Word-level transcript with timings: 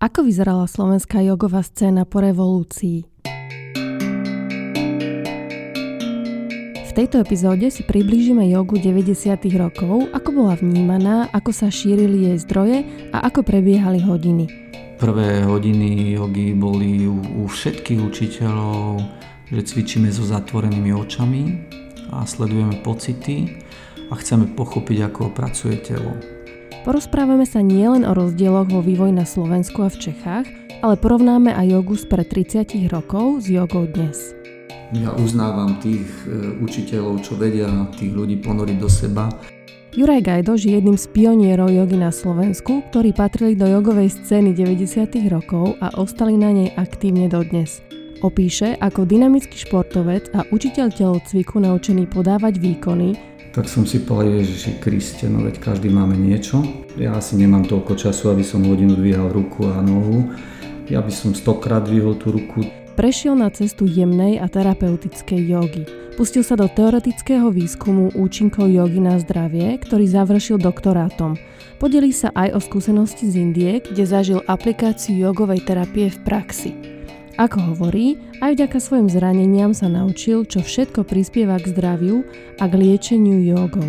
Ako 0.00 0.24
vyzerala 0.24 0.64
slovenská 0.64 1.20
jogová 1.20 1.60
scéna 1.60 2.08
po 2.08 2.24
revolúcii? 2.24 3.04
V 6.88 6.92
tejto 6.96 7.20
epizóde 7.20 7.68
si 7.68 7.84
priblížime 7.84 8.48
jogu 8.48 8.80
90. 8.80 9.12
rokov, 9.60 10.08
ako 10.16 10.28
bola 10.32 10.56
vnímaná, 10.56 11.28
ako 11.36 11.52
sa 11.52 11.68
šírili 11.68 12.32
jej 12.32 12.40
zdroje 12.40 12.88
a 13.12 13.28
ako 13.28 13.44
prebiehali 13.44 14.00
hodiny. 14.00 14.48
Prvé 14.96 15.44
hodiny 15.44 16.16
jogy 16.16 16.56
boli 16.56 17.04
u, 17.04 17.20
u 17.20 17.44
všetkých 17.44 18.00
učiteľov, 18.00 19.04
že 19.52 19.60
cvičíme 19.68 20.08
so 20.08 20.24
zatvorenými 20.24 20.96
očami 20.96 21.42
a 22.08 22.24
sledujeme 22.24 22.80
pocity 22.80 23.60
a 24.08 24.16
chceme 24.16 24.48
pochopiť, 24.56 25.12
ako 25.12 25.28
pracuje 25.36 25.76
telo. 25.76 26.39
Porozprávame 26.80 27.44
sa 27.44 27.60
nielen 27.60 28.08
o 28.08 28.16
rozdieloch 28.16 28.72
vo 28.72 28.80
vývoji 28.80 29.12
na 29.12 29.28
Slovensku 29.28 29.84
a 29.84 29.92
v 29.92 30.00
Čechách, 30.00 30.48
ale 30.80 30.96
porovnáme 30.96 31.52
aj 31.52 31.76
jogu 31.76 31.92
spred 31.92 32.24
30 32.32 32.88
rokov 32.88 33.44
s 33.44 33.52
jogou 33.52 33.84
dnes. 33.84 34.32
Ja 34.96 35.12
uznávam 35.12 35.76
tých 35.84 36.08
e, 36.24 36.56
učiteľov, 36.56 37.20
čo 37.20 37.36
vedia 37.36 37.68
tých 38.00 38.16
ľudí 38.16 38.40
ponoriť 38.40 38.76
do 38.80 38.88
seba. 38.88 39.28
Juraj 39.92 40.24
Gajdoš 40.24 40.60
je 40.64 40.72
jedným 40.80 40.96
z 40.96 41.04
pionierov 41.12 41.68
jogy 41.68 42.00
na 42.00 42.08
Slovensku, 42.08 42.80
ktorí 42.88 43.12
patrili 43.12 43.60
do 43.60 43.68
jogovej 43.68 44.16
scény 44.16 44.56
90. 44.56 45.04
rokov 45.28 45.76
a 45.84 45.92
ostali 46.00 46.40
na 46.40 46.48
nej 46.48 46.72
aktívne 46.80 47.28
dodnes. 47.28 47.84
Opíše, 48.24 48.80
ako 48.80 49.04
dynamický 49.04 49.68
športovec 49.68 50.32
a 50.32 50.48
učiteľ 50.48 50.96
telocviku 50.96 51.60
naučený 51.60 52.08
podávať 52.08 52.56
výkony 52.56 53.20
tak 53.50 53.66
som 53.66 53.82
si 53.82 53.98
povedal, 53.98 54.42
Ježiši 54.42 54.78
Kriste, 54.78 55.26
no 55.26 55.42
veď 55.42 55.58
každý 55.58 55.90
máme 55.90 56.14
niečo. 56.14 56.62
Ja 56.94 57.18
asi 57.18 57.34
nemám 57.34 57.66
toľko 57.66 57.98
času, 57.98 58.30
aby 58.30 58.46
som 58.46 58.62
hodinu 58.62 58.94
dvíhal 58.94 59.34
ruku 59.34 59.66
a 59.66 59.82
nohu. 59.82 60.30
Ja 60.86 61.02
by 61.02 61.10
som 61.10 61.34
stokrát 61.34 61.86
dvihol 61.86 62.14
tú 62.18 62.30
ruku. 62.30 62.66
Prešiel 62.94 63.34
na 63.38 63.50
cestu 63.50 63.86
jemnej 63.86 64.38
a 64.38 64.46
terapeutickej 64.50 65.40
jogy. 65.50 65.82
Pustil 66.18 66.44
sa 66.44 66.58
do 66.58 66.68
teoretického 66.68 67.48
výskumu 67.48 68.12
účinkov 68.12 68.68
jogy 68.68 69.00
na 69.00 69.16
zdravie, 69.18 69.78
ktorý 69.82 70.04
završil 70.04 70.60
doktorátom. 70.60 71.38
Podelí 71.80 72.12
sa 72.12 72.28
aj 72.36 72.54
o 72.54 72.60
skúsenosti 72.60 73.24
z 73.30 73.40
Indie, 73.40 73.80
kde 73.80 74.04
zažil 74.04 74.44
aplikáciu 74.44 75.16
jogovej 75.16 75.64
terapie 75.64 76.12
v 76.12 76.18
praxi. 76.22 76.99
Ako 77.40 77.72
hovorí, 77.72 78.20
aj 78.44 78.52
vďaka 78.52 78.76
svojim 78.76 79.08
zraneniam 79.08 79.72
sa 79.72 79.88
naučil, 79.88 80.44
čo 80.44 80.60
všetko 80.60 81.08
prispieva 81.08 81.56
k 81.56 81.72
zdraviu 81.72 82.20
a 82.60 82.68
k 82.68 82.74
liečeniu 82.76 83.40
jogou. 83.40 83.88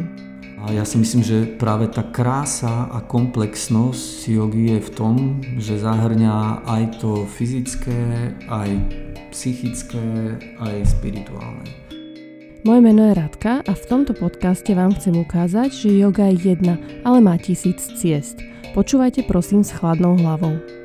A 0.63 0.71
ja 0.71 0.87
si 0.87 0.95
myslím, 0.95 1.19
že 1.19 1.51
práve 1.59 1.91
tá 1.91 1.99
krása 1.99 2.87
a 2.87 3.03
komplexnosť 3.03 4.31
jogy 4.31 4.71
je 4.71 4.79
v 4.79 4.89
tom, 4.95 5.15
že 5.59 5.83
zahrňa 5.83 6.63
aj 6.63 7.03
to 7.03 7.27
fyzické, 7.27 8.31
aj 8.47 8.71
psychické, 9.35 10.39
aj 10.55 10.87
spirituálne. 10.87 11.67
Moje 12.63 12.79
meno 12.79 13.03
je 13.03 13.19
Radka 13.19 13.67
a 13.67 13.73
v 13.75 13.83
tomto 13.83 14.15
podcaste 14.15 14.71
vám 14.71 14.95
chcem 14.95 15.19
ukázať, 15.19 15.75
že 15.75 15.99
yoga 15.99 16.31
je 16.31 16.55
jedna, 16.55 16.79
ale 17.03 17.19
má 17.19 17.35
tisíc 17.35 17.83
ciest. 17.99 18.39
Počúvajte 18.71 19.27
prosím 19.27 19.67
s 19.67 19.75
chladnou 19.75 20.15
hlavou. 20.15 20.80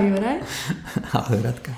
Ahoj 0.00 0.16
Juraj. 0.16 0.38
Ahoj 1.20 1.40
Radka. 1.44 1.76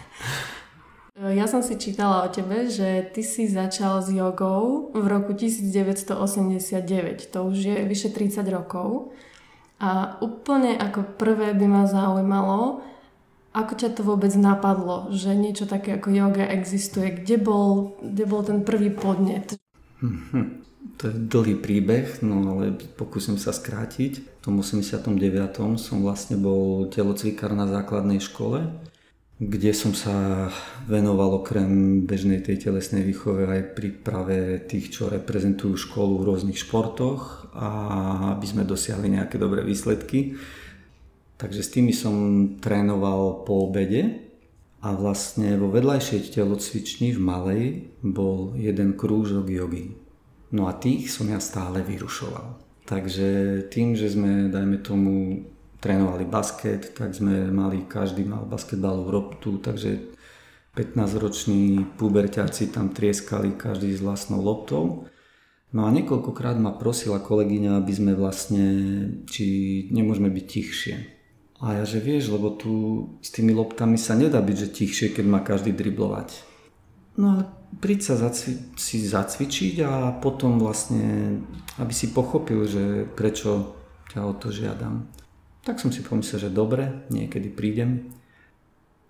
E, 1.18 1.34
ja 1.34 1.50
som 1.50 1.58
si 1.58 1.74
čítala 1.74 2.22
o 2.22 2.30
tebe, 2.30 2.70
že 2.70 3.10
ty 3.10 3.26
si 3.26 3.50
začal 3.50 3.98
s 3.98 4.14
jogou 4.14 4.94
v 4.94 5.06
roku 5.10 5.34
1989. 5.34 7.34
To 7.34 7.50
už 7.50 7.58
je 7.58 7.78
vyše 7.82 8.14
30 8.14 8.46
rokov. 8.46 9.10
A 9.82 10.22
úplne 10.22 10.78
ako 10.78 11.18
prvé 11.18 11.50
by 11.50 11.66
ma 11.66 11.82
zaujímalo, 11.90 12.86
ako 13.50 13.72
ťa 13.74 13.98
to 13.98 14.06
vôbec 14.06 14.30
napadlo, 14.38 15.10
že 15.10 15.34
niečo 15.34 15.66
také 15.66 15.98
ako 15.98 16.14
yoga 16.14 16.46
existuje? 16.46 17.10
Kde 17.10 17.42
bol, 17.42 17.98
kde 18.06 18.22
bol 18.22 18.46
ten 18.46 18.62
prvý 18.62 18.94
podnet? 18.94 19.58
Hm, 19.98 20.62
to 20.98 21.10
je 21.10 21.14
dlhý 21.14 21.58
príbeh, 21.58 22.22
no 22.22 22.54
ale 22.54 22.74
pokúsim 22.94 23.38
sa 23.38 23.54
skrátiť. 23.54 24.12
V 24.22 24.40
tom 24.42 24.58
89. 24.58 25.18
som 25.78 26.02
vlastne 26.02 26.38
bol 26.38 26.90
telocvikár 26.90 27.54
na 27.54 27.66
základnej 27.70 28.18
škole, 28.18 28.70
kde 29.38 29.74
som 29.74 29.94
sa 29.94 30.46
venoval 30.86 31.42
okrem 31.42 32.02
bežnej 32.06 32.42
tej 32.42 32.70
telesnej 32.70 33.02
výchove 33.02 33.46
aj 33.46 33.74
príprave 33.74 34.62
tých, 34.66 34.94
čo 34.94 35.10
reprezentujú 35.10 35.74
školu 35.74 36.22
v 36.22 36.26
rôznych 36.30 36.58
športoch 36.58 37.50
a 37.54 37.68
aby 38.38 38.46
sme 38.46 38.62
dosiahli 38.62 39.18
nejaké 39.18 39.38
dobré 39.38 39.66
výsledky. 39.66 40.38
Takže 41.38 41.62
s 41.66 41.72
tými 41.74 41.90
som 41.90 42.14
trénoval 42.62 43.42
po 43.42 43.66
obede 43.66 44.30
a 44.82 44.94
vlastne 44.94 45.58
vo 45.58 45.70
vedľajšej 45.70 46.38
telocvični 46.38 47.14
v 47.14 47.20
Malej 47.22 47.64
bol 48.02 48.54
jeden 48.54 48.94
krúžok 48.94 49.50
jogy 49.50 50.01
No 50.52 50.68
a 50.68 50.76
tých 50.76 51.08
som 51.08 51.26
ja 51.32 51.40
stále 51.40 51.80
vyrušoval. 51.80 52.60
Takže 52.84 53.28
tým, 53.72 53.96
že 53.96 54.12
sme, 54.12 54.52
dajme 54.52 54.84
tomu, 54.84 55.48
trénovali 55.82 56.28
basket, 56.28 56.94
tak 56.94 57.16
sme 57.16 57.50
mali, 57.50 57.88
každý 57.88 58.22
mal 58.22 58.46
basketbalovú 58.46 59.08
roptu, 59.10 59.58
takže 59.58 60.12
15-roční 60.76 61.84
puberťáci 61.98 62.70
tam 62.70 62.92
trieskali 62.92 63.56
každý 63.56 63.92
s 63.92 64.00
vlastnou 64.04 64.40
loptou. 64.44 65.10
No 65.72 65.88
a 65.88 65.90
niekoľkokrát 65.90 66.60
ma 66.60 66.76
prosila 66.76 67.16
kolegyňa, 67.16 67.80
aby 67.80 67.92
sme 67.92 68.12
vlastne, 68.12 68.66
či 69.24 69.44
nemôžeme 69.88 70.28
byť 70.28 70.44
tichšie. 70.44 70.94
A 71.62 71.80
ja, 71.80 71.84
že 71.88 72.02
vieš, 72.02 72.28
lebo 72.28 72.52
tu 72.52 72.72
s 73.22 73.30
tými 73.32 73.56
loptami 73.56 73.96
sa 73.96 74.18
nedá 74.18 74.42
byť, 74.42 74.56
že 74.58 74.74
tichšie, 74.74 75.06
keď 75.16 75.24
má 75.24 75.40
každý 75.40 75.72
driblovať. 75.72 76.44
No 77.16 77.38
ale 77.38 77.42
príď 77.80 78.00
sa 78.12 78.14
zacvi- 78.18 78.60
si 78.76 79.00
zacvičiť 79.00 79.74
a 79.86 79.92
potom 80.18 80.60
vlastne, 80.60 81.38
aby 81.80 81.92
si 81.94 82.12
pochopil, 82.12 82.66
že 82.68 83.08
prečo 83.16 83.78
ťa 84.12 84.20
o 84.28 84.32
to 84.36 84.52
žiadam. 84.52 85.08
Tak 85.62 85.78
som 85.78 85.94
si 85.94 86.02
pomyslel, 86.02 86.50
že 86.50 86.50
dobre, 86.50 87.06
niekedy 87.08 87.48
prídem. 87.48 88.12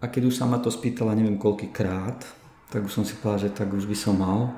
A 0.03 0.11
keď 0.11 0.28
už 0.28 0.37
sa 0.37 0.45
ma 0.45 0.61
to 0.61 0.69
spýtala 0.69 1.17
neviem 1.17 1.41
koľkýkrát, 1.41 2.22
tak 2.69 2.81
už 2.84 2.93
som 2.93 3.05
si 3.05 3.17
povedal, 3.17 3.49
že 3.49 3.56
tak 3.56 3.72
už 3.72 3.89
by 3.89 3.97
som 3.97 4.21
mal. 4.21 4.53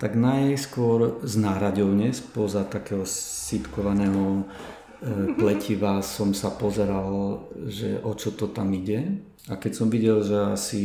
Tak 0.00 0.16
najskôr 0.16 1.20
z 1.20 1.34
náraďovne, 1.44 2.08
spoza 2.16 2.64
takého 2.64 3.04
sitkovaného 3.04 4.40
e, 4.40 4.42
pletiva 5.40 6.00
som 6.00 6.32
sa 6.32 6.56
pozeral, 6.56 7.44
že 7.68 8.00
o 8.00 8.16
čo 8.16 8.32
to 8.32 8.48
tam 8.48 8.72
ide. 8.72 9.20
A 9.48 9.60
keď 9.60 9.72
som 9.76 9.92
videl, 9.92 10.24
že 10.24 10.36
asi 10.56 10.84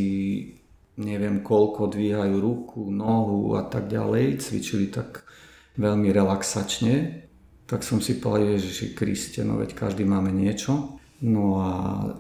neviem 0.95 1.44
koľko 1.44 1.91
dvíhajú 1.91 2.35
ruku, 2.39 2.88
nohu 2.88 3.59
a 3.59 3.63
tak 3.67 3.91
ďalej, 3.91 4.39
cvičili 4.39 4.88
tak 4.88 5.28
veľmi 5.75 6.07
relaxačne, 6.11 7.25
tak 7.66 7.81
som 7.81 8.00
si 8.00 8.22
povedal, 8.22 8.56
Ježiši 8.56 8.94
Kriste, 8.94 9.41
no 9.41 9.57
veď 9.57 9.73
každý 9.73 10.05
máme 10.05 10.29
niečo. 10.29 11.01
No 11.25 11.63
a 11.63 11.72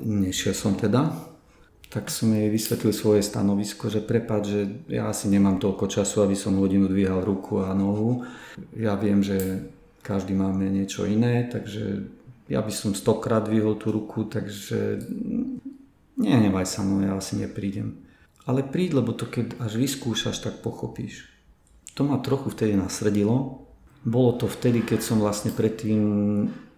nešiel 0.01 0.55
som 0.55 0.73
teda, 0.73 1.13
tak 1.91 2.09
som 2.09 2.33
jej 2.33 2.49
vysvetlil 2.49 2.91
svoje 2.91 3.21
stanovisko, 3.21 3.91
že 3.91 4.01
prepad, 4.01 4.43
že 4.47 4.67
ja 4.89 5.11
asi 5.11 5.29
nemám 5.29 5.61
toľko 5.61 5.85
času, 5.87 6.25
aby 6.25 6.33
som 6.33 6.57
hodinu 6.57 6.89
dvíhal 6.89 7.21
ruku 7.21 7.61
a 7.61 7.75
nohu. 7.77 8.25
Ja 8.73 8.97
viem, 8.97 9.21
že 9.21 9.69
každý 10.01 10.33
máme 10.33 10.67
niečo 10.67 11.05
iné, 11.05 11.45
takže 11.45 12.09
ja 12.49 12.61
by 12.61 12.71
som 12.73 12.97
stokrát 12.97 13.45
dvihol 13.45 13.77
tú 13.77 13.93
ruku, 13.93 14.25
takže 14.25 15.01
nenevaj 16.17 16.65
sa, 16.65 16.81
no 16.81 17.05
ja 17.05 17.13
asi 17.13 17.37
neprídem. 17.37 18.04
Ale 18.45 18.61
príď, 18.61 19.01
lebo 19.01 19.13
to 19.17 19.25
keď 19.25 19.57
až 19.57 19.81
vyskúšaš, 19.81 20.37
tak 20.41 20.61
pochopíš. 20.61 21.25
To 21.97 22.05
ma 22.05 22.21
trochu 22.21 22.53
vtedy 22.53 22.77
nasredilo. 22.77 23.65
Bolo 24.05 24.37
to 24.37 24.45
vtedy, 24.45 24.85
keď 24.85 25.01
som 25.01 25.17
vlastne 25.17 25.49
predtým 25.49 26.01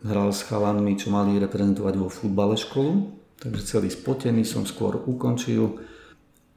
hral 0.08 0.32
s 0.32 0.48
chalanmi, 0.48 0.96
čo 0.96 1.12
mali 1.12 1.36
reprezentovať 1.36 1.94
vo 2.00 2.08
futbale 2.08 2.56
školu. 2.56 3.12
Takže 3.38 3.62
celý 3.68 3.90
spotený 3.92 4.48
som 4.48 4.64
skôr 4.64 4.96
ukončil. 4.96 5.84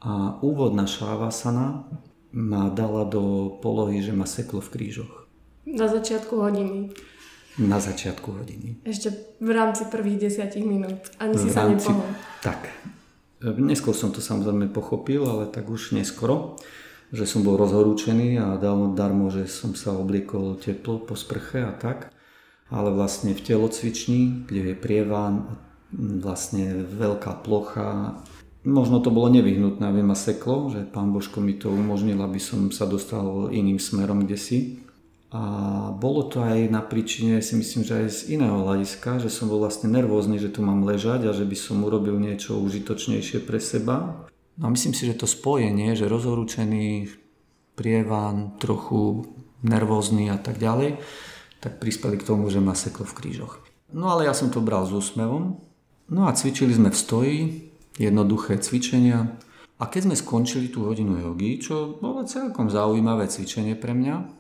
A 0.01 0.39
úvodná 0.41 0.87
šávasana 0.87 1.91
ma 2.31 2.71
dala 2.71 3.05
do 3.05 3.57
polohy, 3.59 4.01
že 4.01 4.15
ma 4.15 4.25
seklo 4.25 4.63
v 4.63 4.73
krížoch. 4.73 5.27
Na 5.67 5.91
začiatku 5.91 6.39
hodiny. 6.39 6.95
Na 7.59 7.83
začiatku 7.83 8.31
hodiny. 8.31 8.81
Ešte 8.87 9.11
v 9.43 9.51
rámci 9.51 9.85
prvých 9.91 10.31
desiatich 10.31 10.63
minút. 10.63 11.03
Ani 11.19 11.35
v 11.35 11.41
si 11.43 11.51
rámci... 11.51 11.91
sa 11.91 11.93
nepohol. 11.93 12.09
Tak, 12.41 12.61
Neskôr 13.41 13.97
som 13.97 14.13
to 14.13 14.21
samozrejme 14.21 14.69
pochopil, 14.69 15.25
ale 15.25 15.49
tak 15.49 15.73
už 15.73 15.97
neskoro, 15.97 16.61
že 17.09 17.25
som 17.25 17.41
bol 17.41 17.57
rozhorúčený 17.57 18.37
a 18.37 18.61
dal 18.61 18.93
darmo, 18.93 19.33
že 19.33 19.49
som 19.49 19.73
sa 19.73 19.97
obliekol 19.97 20.61
teplo 20.61 21.01
po 21.01 21.17
sprche 21.17 21.65
a 21.65 21.73
tak. 21.73 22.13
Ale 22.71 22.95
vlastne 22.95 23.35
v 23.35 23.43
telocvični, 23.43 24.47
kde 24.47 24.73
je 24.73 24.77
prievan, 24.79 25.59
vlastne 25.91 26.87
veľká 26.87 27.43
plocha, 27.43 28.23
možno 28.63 29.01
to 29.01 29.11
bolo 29.11 29.33
nevyhnutné, 29.33 29.83
aby 29.89 30.05
ma 30.05 30.15
seklo, 30.15 30.69
že 30.71 30.85
pán 30.85 31.11
Božko 31.11 31.41
mi 31.41 31.57
to 31.57 31.73
umožnil, 31.73 32.21
aby 32.21 32.39
som 32.39 32.69
sa 32.69 32.85
dostal 32.85 33.49
iným 33.51 33.81
smerom 33.81 34.29
kde 34.29 34.39
si. 34.39 34.59
A 35.31 35.43
bolo 35.95 36.27
to 36.27 36.43
aj 36.43 36.67
na 36.75 36.83
príčine, 36.83 37.39
si 37.39 37.55
myslím, 37.55 37.87
že 37.87 38.03
aj 38.03 38.07
z 38.11 38.21
iného 38.35 38.67
hľadiska, 38.67 39.23
že 39.23 39.31
som 39.31 39.47
bol 39.47 39.63
vlastne 39.63 39.87
nervózny, 39.87 40.43
že 40.43 40.51
tu 40.51 40.59
mám 40.59 40.83
ležať 40.83 41.31
a 41.31 41.37
že 41.37 41.47
by 41.47 41.55
som 41.55 41.87
urobil 41.87 42.19
niečo 42.19 42.59
užitočnejšie 42.59 43.47
pre 43.47 43.63
seba. 43.63 44.27
No 44.59 44.67
a 44.67 44.75
myslím 44.75 44.91
si, 44.91 45.07
že 45.07 45.15
to 45.15 45.31
spojenie, 45.31 45.95
že 45.95 46.11
rozhorúčený 46.11 47.15
prievan, 47.79 48.59
trochu 48.59 49.31
nervózny 49.63 50.35
a 50.35 50.39
tak 50.43 50.59
ďalej, 50.59 50.99
tak 51.63 51.79
prispeli 51.79 52.19
k 52.19 52.27
tomu, 52.27 52.51
že 52.51 52.59
ma 52.59 52.75
seklo 52.75 53.07
v 53.07 53.15
krížoch. 53.15 53.63
No 53.95 54.11
ale 54.11 54.27
ja 54.27 54.35
som 54.35 54.51
to 54.51 54.59
bral 54.59 54.83
s 54.83 54.91
úsmevom. 54.91 55.63
No 56.11 56.27
a 56.27 56.35
cvičili 56.35 56.75
sme 56.75 56.91
v 56.91 56.99
stoji, 56.99 57.39
jednoduché 58.03 58.59
cvičenia. 58.59 59.39
A 59.79 59.87
keď 59.87 60.11
sme 60.11 60.17
skončili 60.19 60.75
tú 60.75 60.91
hodinu 60.91 61.23
jogy, 61.23 61.63
čo 61.63 62.03
bolo 62.03 62.27
celkom 62.27 62.67
zaujímavé 62.67 63.31
cvičenie 63.31 63.79
pre 63.79 63.95
mňa, 63.95 64.40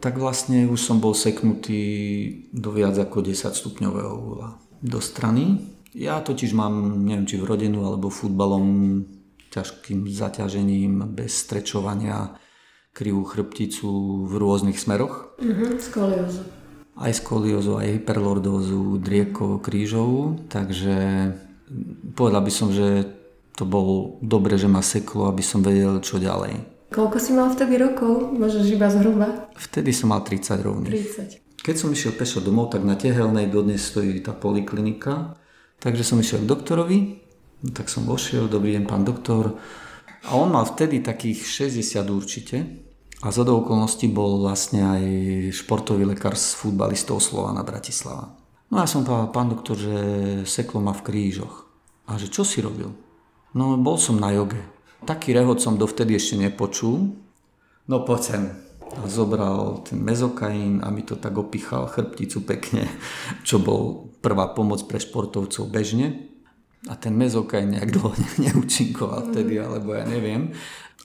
tak 0.00 0.16
vlastne 0.16 0.64
už 0.64 0.80
som 0.80 0.98
bol 0.98 1.12
seknutý 1.12 1.80
do 2.56 2.72
viac 2.72 2.96
ako 2.96 3.20
10 3.20 3.52
stupňového 3.52 4.12
uhla 4.16 4.56
do 4.80 4.98
strany. 4.98 5.60
Ja 5.92 6.24
totiž 6.24 6.56
mám, 6.56 7.04
neviem 7.04 7.28
či 7.28 7.36
vrodenú 7.36 7.84
alebo 7.84 8.08
futbalom, 8.08 9.04
ťažkým 9.50 10.06
zaťažením, 10.06 11.10
bez 11.10 11.44
strečovania, 11.44 12.38
krivú 12.94 13.26
chrbticu 13.26 14.24
v 14.26 14.32
rôznych 14.38 14.78
smeroch. 14.78 15.34
Mhm, 15.42 15.78
skoliózu. 15.82 16.42
Aj 16.94 17.12
skoliózu, 17.14 17.78
aj 17.78 18.00
hyperlordózu, 18.00 18.98
driekovo, 18.98 19.58
krížovú, 19.62 20.46
takže 20.50 21.32
povedal 22.14 22.42
by 22.44 22.52
som, 22.52 22.68
že 22.74 23.06
to 23.56 23.64
bolo 23.66 24.18
dobre, 24.22 24.56
že 24.58 24.70
ma 24.70 24.82
seklo, 24.82 25.28
aby 25.28 25.42
som 25.42 25.60
vedel, 25.60 25.98
čo 26.02 26.22
ďalej. 26.22 26.69
Koľko 26.90 27.16
si 27.22 27.30
mal 27.30 27.54
vtedy 27.54 27.78
rokov? 27.78 28.34
Môžeš 28.34 28.66
iba 28.74 28.90
zhruba? 28.90 29.46
Vtedy 29.54 29.94
som 29.94 30.10
mal 30.10 30.26
30 30.26 30.58
rovných. 30.58 30.90
30. 30.90 31.62
Keď 31.62 31.74
som 31.78 31.94
išiel 31.94 32.18
pešo 32.18 32.42
domov, 32.42 32.74
tak 32.74 32.82
na 32.82 32.98
Tehelnej 32.98 33.46
dodnes 33.46 33.78
stojí 33.78 34.18
tá 34.18 34.34
poliklinika. 34.34 35.38
Takže 35.78 36.02
som 36.02 36.18
išiel 36.18 36.42
k 36.42 36.50
doktorovi, 36.50 36.98
tak 37.72 37.86
som 37.92 38.08
vošiel, 38.08 38.50
dobrý 38.50 38.74
deň 38.74 38.84
pán 38.90 39.06
doktor. 39.06 39.54
A 40.26 40.34
on 40.34 40.50
mal 40.50 40.66
vtedy 40.66 40.98
takých 40.98 41.70
60 41.70 42.10
určite. 42.10 42.56
A 43.20 43.28
za 43.28 43.44
do 43.44 43.60
okolností 43.60 44.08
bol 44.08 44.40
vlastne 44.40 44.80
aj 44.80 45.02
športový 45.52 46.08
lekár 46.08 46.34
s 46.34 46.56
futbalistov 46.56 47.20
Slovana 47.20 47.60
Bratislava. 47.60 48.34
No 48.72 48.80
a 48.80 48.88
som 48.88 49.04
povedal, 49.04 49.28
pán 49.30 49.52
doktor, 49.52 49.76
že 49.76 49.96
seklo 50.48 50.80
ma 50.80 50.96
v 50.96 51.04
krížoch. 51.04 51.68
A 52.08 52.16
že 52.16 52.32
čo 52.32 52.42
si 52.42 52.64
robil? 52.64 52.90
No 53.52 53.76
bol 53.76 54.00
som 54.00 54.16
na 54.16 54.32
joge. 54.32 54.58
Taký 55.00 55.32
rehot 55.32 55.64
som 55.64 55.80
dovtedy 55.80 56.16
ešte 56.16 56.36
nepočul. 56.36 57.16
No 57.88 57.96
poď 58.04 58.20
sem. 58.20 58.42
A 58.90 59.06
zobral 59.06 59.86
ten 59.86 60.02
mezokain 60.02 60.82
a 60.82 60.90
mi 60.90 61.06
to 61.06 61.14
tak 61.14 61.38
opichal 61.38 61.86
chrbticu 61.86 62.42
pekne, 62.42 62.84
čo 63.48 63.62
bol 63.62 64.12
prvá 64.20 64.50
pomoc 64.52 64.84
pre 64.84 65.00
športovcov 65.00 65.70
bežne. 65.70 66.28
A 66.88 66.96
ten 66.96 67.16
mezokain 67.16 67.70
nejak 67.72 67.90
dlho 67.96 68.12
neúčinkoval 68.40 69.32
vtedy, 69.32 69.56
alebo 69.56 69.96
ja 69.96 70.04
neviem. 70.04 70.52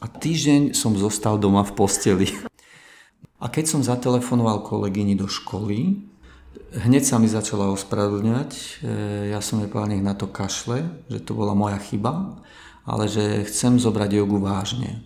A 0.03 0.11
týždeň 0.11 0.75
som 0.75 0.91
zostal 0.99 1.39
doma 1.39 1.63
v 1.63 1.75
posteli. 1.77 2.27
A 3.35 3.51
keď 3.51 3.65
som 3.67 3.81
zatelefonoval 3.83 4.63
kolegyni 4.63 5.13
do 5.13 5.27
školy, 5.27 6.01
hneď 6.71 7.03
sa 7.03 7.19
mi 7.21 7.27
začala 7.29 7.69
ospravedlňať. 7.75 8.49
E, 8.55 8.65
ja 9.35 9.43
som 9.43 9.59
jej 9.59 9.69
povedal, 9.69 9.91
nech 9.91 10.07
na 10.07 10.15
to 10.17 10.31
kašle, 10.31 10.87
že 11.11 11.19
to 11.21 11.35
bola 11.35 11.53
moja 11.53 11.77
chyba 11.77 12.41
ale 12.85 13.09
že 13.09 13.43
chcem 13.49 13.81
zobrať 13.81 14.21
jogu 14.21 14.37
vážne. 14.37 15.01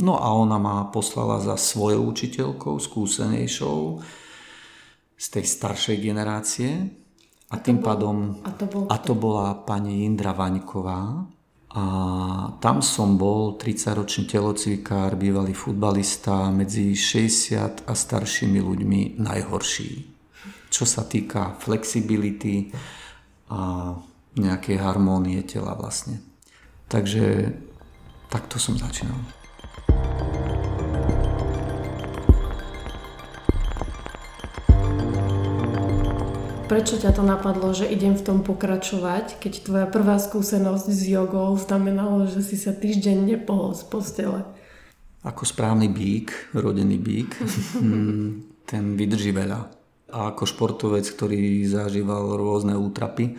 No 0.00 0.16
a 0.16 0.32
ona 0.32 0.56
ma 0.56 0.88
poslala 0.88 1.40
za 1.44 1.60
svojou 1.60 2.08
učiteľkou, 2.08 2.80
skúsenejšou, 2.80 4.00
z 5.20 5.26
tej 5.28 5.44
staršej 5.44 5.96
generácie. 6.00 6.88
A, 7.52 7.60
a 7.60 7.60
tým 7.60 7.84
bol, 7.84 7.84
pádom... 7.84 8.16
A 8.40 8.50
to, 8.56 8.64
bol 8.64 8.82
a 8.88 8.96
to 8.96 9.12
bola 9.12 9.52
pani 9.52 10.08
Indra 10.08 10.32
Vaňková. 10.32 11.28
A 11.70 11.84
tam 12.58 12.82
som 12.82 13.14
bol 13.20 13.60
30-ročný 13.60 14.26
telocvikár, 14.26 15.14
bývalý 15.20 15.52
futbalista, 15.52 16.48
medzi 16.48 16.96
60 16.96 17.84
a 17.84 17.92
staršími 17.92 18.58
ľuďmi 18.58 19.20
najhorší. 19.20 19.92
Čo 20.72 20.84
sa 20.88 21.04
týka 21.04 21.60
flexibility 21.60 22.72
a 23.52 23.92
nejakej 24.34 24.76
harmónie 24.80 25.42
tela 25.44 25.76
vlastne. 25.76 26.29
Takže 26.90 27.54
takto 28.26 28.58
som 28.58 28.74
začínal. 28.74 29.14
Prečo 36.66 37.02
ťa 37.02 37.14
to 37.14 37.26
napadlo, 37.26 37.74
že 37.74 37.86
idem 37.86 38.14
v 38.14 38.22
tom 38.22 38.38
pokračovať, 38.46 39.42
keď 39.42 39.52
tvoja 39.66 39.86
prvá 39.90 40.22
skúsenosť 40.22 40.86
s 40.90 41.02
jogou 41.02 41.54
znamenalo, 41.58 42.30
že 42.30 42.46
si 42.46 42.54
sa 42.54 42.70
týždeň 42.70 43.26
nepohol 43.26 43.74
z 43.74 43.82
postele? 43.90 44.46
Ako 45.26 45.42
správny 45.46 45.90
bík, 45.90 46.54
rodený 46.54 46.98
bík, 46.98 47.34
mm, 47.74 48.26
ten 48.70 48.94
vydrží 48.94 49.34
veľa. 49.34 49.60
A 50.10 50.34
ako 50.34 50.46
športovec, 50.46 51.06
ktorý 51.06 51.66
zažíval 51.66 52.38
rôzne 52.38 52.78
útrapy, 52.78 53.34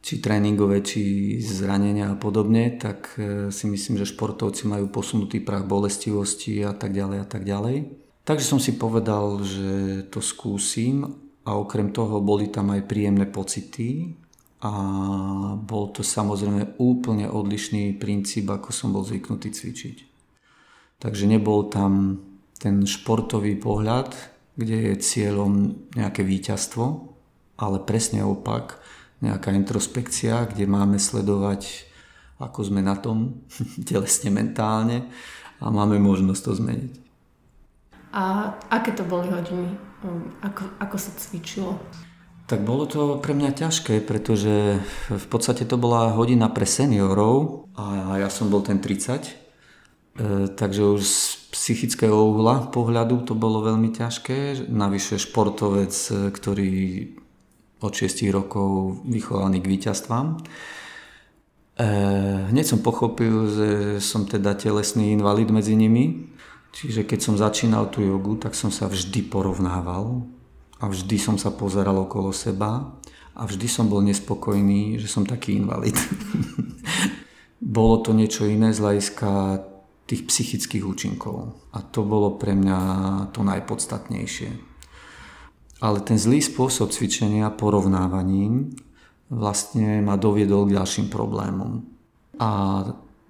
či 0.00 0.16
tréningové, 0.18 0.80
či 0.80 1.36
zranenia 1.44 2.16
a 2.16 2.16
podobne, 2.16 2.72
tak 2.80 3.20
e, 3.20 3.52
si 3.52 3.68
myslím, 3.68 4.00
že 4.00 4.08
športovci 4.08 4.64
majú 4.64 4.88
posunutý 4.88 5.44
prach 5.44 5.68
bolestivosti 5.68 6.64
a 6.64 6.72
tak 6.72 6.96
ďalej 6.96 7.18
a 7.20 7.26
tak 7.28 7.44
ďalej. 7.44 7.76
Takže 8.24 8.44
som 8.44 8.60
si 8.60 8.80
povedal, 8.80 9.44
že 9.44 10.02
to 10.08 10.24
skúsim 10.24 11.04
a 11.44 11.56
okrem 11.56 11.92
toho 11.92 12.20
boli 12.24 12.48
tam 12.48 12.72
aj 12.72 12.88
príjemné 12.88 13.28
pocity 13.28 14.16
a 14.60 14.72
bol 15.56 15.88
to 15.92 16.04
samozrejme 16.04 16.76
úplne 16.80 17.28
odlišný 17.28 17.96
princíp, 17.96 18.48
ako 18.52 18.72
som 18.72 18.92
bol 18.92 19.04
zvyknutý 19.04 19.52
cvičiť. 19.52 19.96
Takže 21.00 21.24
nebol 21.24 21.72
tam 21.72 22.20
ten 22.60 22.84
športový 22.84 23.56
pohľad, 23.56 24.12
kde 24.60 24.92
je 24.92 24.94
cieľom 25.00 25.80
nejaké 25.96 26.20
víťazstvo, 26.20 26.84
ale 27.56 27.76
presne 27.88 28.20
opak, 28.20 28.76
nejaká 29.20 29.52
introspekcia, 29.52 30.48
kde 30.48 30.64
máme 30.64 30.96
sledovať, 30.96 31.86
ako 32.40 32.72
sme 32.72 32.80
na 32.80 32.96
tom 32.96 33.44
telesne, 33.88 34.32
mentálne 34.32 35.08
a 35.60 35.68
máme 35.68 36.00
možnosť 36.00 36.42
to 36.42 36.52
zmeniť. 36.56 36.92
A 38.10 38.56
aké 38.72 38.90
to 38.96 39.06
boli 39.06 39.30
hodiny? 39.30 39.70
Um, 40.02 40.34
ako, 40.42 40.66
ako 40.82 40.96
sa 40.98 41.10
cvičilo? 41.14 41.78
Tak 42.50 42.66
bolo 42.66 42.82
to 42.90 43.22
pre 43.22 43.30
mňa 43.30 43.54
ťažké, 43.54 44.02
pretože 44.02 44.82
v 45.06 45.26
podstate 45.30 45.62
to 45.62 45.78
bola 45.78 46.10
hodina 46.10 46.50
pre 46.50 46.66
seniorov 46.66 47.70
a 47.78 48.18
ja 48.18 48.26
som 48.26 48.50
bol 48.50 48.58
ten 48.58 48.82
30. 48.82 49.22
E, 49.22 50.50
takže 50.58 50.82
už 50.82 50.98
z 50.98 51.22
psychického 51.54 52.10
uhla 52.10 52.66
pohľadu 52.74 53.22
to 53.22 53.38
bolo 53.38 53.62
veľmi 53.62 53.94
ťažké. 53.94 54.66
Navyše 54.66 55.22
športovec, 55.22 55.94
ktorý 56.34 56.74
od 57.80 57.92
6 57.92 58.28
rokov 58.32 59.00
vychovaný 59.08 59.64
k 59.64 59.70
víťazstvám. 59.72 60.26
E, 60.36 61.86
hneď 62.52 62.64
som 62.64 62.84
pochopil, 62.84 63.48
že 63.48 63.68
som 64.04 64.28
teda 64.28 64.54
telesný 64.54 65.16
invalid 65.16 65.48
medzi 65.48 65.72
nimi, 65.72 66.28
čiže 66.76 67.08
keď 67.08 67.18
som 67.20 67.34
začínal 67.40 67.88
tú 67.88 68.04
jogu, 68.04 68.36
tak 68.36 68.52
som 68.52 68.68
sa 68.68 68.86
vždy 68.86 69.32
porovnával 69.32 70.28
a 70.80 70.88
vždy 70.88 71.16
som 71.16 71.36
sa 71.40 71.52
pozeral 71.52 71.96
okolo 71.96 72.32
seba 72.36 73.00
a 73.36 73.42
vždy 73.48 73.66
som 73.68 73.88
bol 73.88 74.04
nespokojný, 74.04 75.00
že 75.00 75.08
som 75.08 75.24
taký 75.24 75.56
invalid. 75.56 75.96
bolo 77.60 78.00
to 78.00 78.16
niečo 78.16 78.48
iné 78.48 78.72
z 78.72 78.80
hľadiska 78.80 79.60
tých 80.08 80.26
psychických 80.26 80.82
účinkov 80.82 81.54
a 81.70 81.84
to 81.84 82.02
bolo 82.02 82.34
pre 82.34 82.56
mňa 82.56 82.78
to 83.30 83.44
najpodstatnejšie. 83.46 84.69
Ale 85.80 86.04
ten 86.04 86.20
zlý 86.20 86.44
spôsob 86.44 86.92
cvičenia 86.92 87.48
porovnávaním 87.48 88.76
vlastne 89.32 90.04
ma 90.04 90.20
doviedol 90.20 90.68
k 90.68 90.76
ďalším 90.76 91.08
problémom. 91.08 91.88
A 92.36 92.50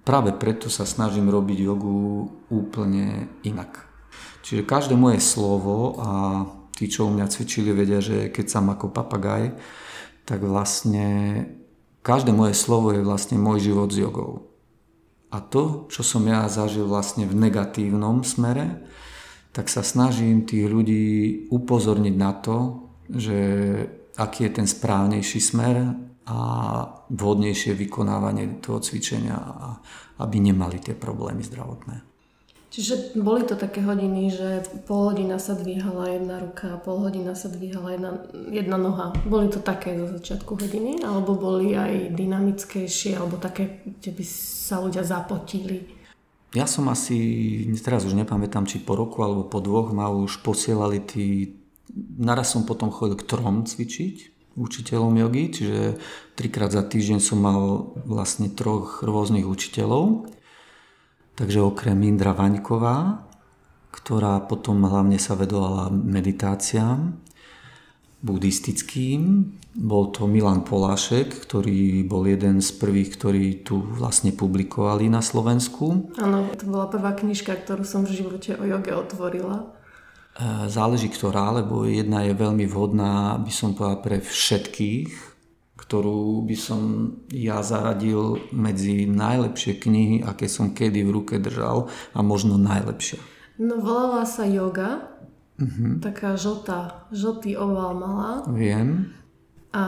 práve 0.03 0.35
preto 0.35 0.67
sa 0.67 0.83
snažím 0.83 1.31
robiť 1.31 1.57
jogu 1.63 2.27
úplne 2.51 3.31
inak. 3.47 3.87
Čiže 4.41 4.67
každé 4.67 4.95
moje 4.99 5.23
slovo 5.23 5.95
a 6.01 6.09
tí, 6.75 6.89
čo 6.89 7.07
u 7.07 7.13
mňa 7.13 7.29
cvičili, 7.29 7.71
vedia, 7.71 8.03
že 8.03 8.33
keď 8.33 8.45
som 8.49 8.67
ako 8.67 8.91
papagaj, 8.91 9.55
tak 10.25 10.41
vlastne 10.43 11.45
každé 12.01 12.33
moje 12.33 12.57
slovo 12.57 12.91
je 12.91 13.05
vlastne 13.05 13.37
môj 13.37 13.71
život 13.71 13.93
s 13.93 14.01
jogou. 14.01 14.51
A 15.31 15.39
to, 15.39 15.87
čo 15.87 16.03
som 16.03 16.27
ja 16.27 16.43
zažil 16.51 16.89
vlastne 16.89 17.23
v 17.23 17.37
negatívnom 17.37 18.25
smere, 18.27 18.83
tak 19.51 19.67
sa 19.67 19.83
snažím 19.83 20.47
tých 20.47 20.65
ľudí 20.67 21.05
upozorniť 21.51 22.15
na 22.15 22.31
to, 22.39 22.57
že 23.11 23.37
aký 24.15 24.47
je 24.47 24.51
ten 24.63 24.67
správnejší 24.67 25.39
smer 25.43 25.95
a 26.27 26.37
vhodnejšie 27.11 27.75
vykonávanie 27.75 28.63
toho 28.63 28.79
cvičenia, 28.79 29.35
aby 30.23 30.37
nemali 30.39 30.79
tie 30.79 30.95
problémy 30.95 31.43
zdravotné. 31.43 32.11
Čiže 32.71 33.19
boli 33.19 33.43
to 33.43 33.59
také 33.59 33.83
hodiny, 33.83 34.31
že 34.31 34.63
pol 34.87 35.11
hodina 35.11 35.35
sa 35.35 35.59
dvíhala 35.59 36.07
jedna 36.07 36.39
ruka, 36.39 36.79
pol 36.79 37.03
hodina 37.03 37.35
sa 37.35 37.51
dvíhala 37.51 37.99
jedna, 37.99 38.11
jedna 38.47 38.77
noha. 38.79 39.11
Boli 39.27 39.51
to 39.51 39.59
také 39.59 39.99
zo 39.99 40.07
začiatku 40.07 40.55
hodiny? 40.55 41.03
Alebo 41.03 41.35
boli 41.35 41.75
aj 41.75 42.15
dynamickejšie, 42.15 43.19
alebo 43.19 43.35
také, 43.35 43.83
kde 43.83 44.15
by 44.15 44.23
sa 44.23 44.79
ľudia 44.79 45.03
zapotili? 45.03 45.99
Ja 46.51 46.67
som 46.67 46.91
asi, 46.91 47.15
teraz 47.79 48.03
už 48.03 48.11
nepamätám, 48.11 48.67
či 48.67 48.83
po 48.83 48.99
roku 48.99 49.23
alebo 49.23 49.47
po 49.47 49.63
dvoch 49.63 49.95
ma 49.95 50.11
už 50.11 50.43
posielali 50.43 50.99
tí... 50.99 51.55
Naraz 52.19 52.55
som 52.55 52.67
potom 52.67 52.91
chodil 52.91 53.19
k 53.19 53.27
trom 53.27 53.67
cvičiť, 53.67 54.15
učiteľom 54.55 55.15
jogy, 55.15 55.43
čiže 55.51 55.79
trikrát 56.35 56.71
za 56.71 56.83
týždeň 56.83 57.19
som 57.23 57.39
mal 57.39 57.91
vlastne 58.03 58.51
troch 58.51 59.03
rôznych 59.03 59.47
učiteľov. 59.47 60.27
Takže 61.39 61.63
okrem 61.63 61.99
Indra 62.03 62.35
Vaňková, 62.35 63.27
ktorá 63.91 64.43
potom 64.43 64.83
hlavne 64.83 65.19
sa 65.19 65.35
vedovala 65.39 65.91
meditáciám 65.91 67.30
buddhistickým, 68.21 69.53
bol 69.71 70.11
to 70.11 70.27
Milan 70.27 70.67
Polášek, 70.67 71.47
ktorý 71.47 72.03
bol 72.05 72.27
jeden 72.27 72.59
z 72.59 72.69
prvých, 72.75 73.15
ktorí 73.17 73.43
tu 73.65 73.81
vlastne 73.81 74.35
publikovali 74.35 75.07
na 75.07 75.23
Slovensku. 75.23 76.11
Áno, 76.19 76.45
to 76.53 76.67
bola 76.67 76.91
prvá 76.91 77.15
knižka, 77.15 77.55
ktorú 77.65 77.87
som 77.87 78.03
v 78.03 78.19
živote 78.19 78.59
o 78.59 78.63
joge 78.67 78.91
otvorila. 78.91 79.71
E, 80.35 80.67
záleží 80.67 81.07
ktorá, 81.07 81.55
lebo 81.55 81.87
jedna 81.87 82.27
je 82.27 82.35
veľmi 82.35 82.67
vhodná, 82.67 83.39
by 83.39 83.51
som 83.51 83.71
povedal, 83.71 84.03
pre 84.03 84.17
všetkých, 84.19 85.31
ktorú 85.79 86.45
by 86.45 86.57
som 86.59 86.81
ja 87.31 87.63
zaradil 87.65 88.43
medzi 88.51 89.09
najlepšie 89.09 89.81
knihy, 89.81 90.15
aké 90.21 90.51
som 90.51 90.75
kedy 90.75 91.03
v 91.07 91.15
ruke 91.15 91.35
držal 91.39 91.87
a 92.11 92.19
možno 92.19 92.59
najlepšia. 92.59 93.19
No 93.55 93.79
volala 93.79 94.27
sa 94.27 94.47
Yoga, 94.47 95.11
uh-huh. 95.61 96.01
taká 96.01 96.33
žltá, 96.35 97.05
žltý 97.13 97.53
oval 97.55 97.93
mala. 97.93 98.29
Viem. 98.49 99.13
A 99.71 99.83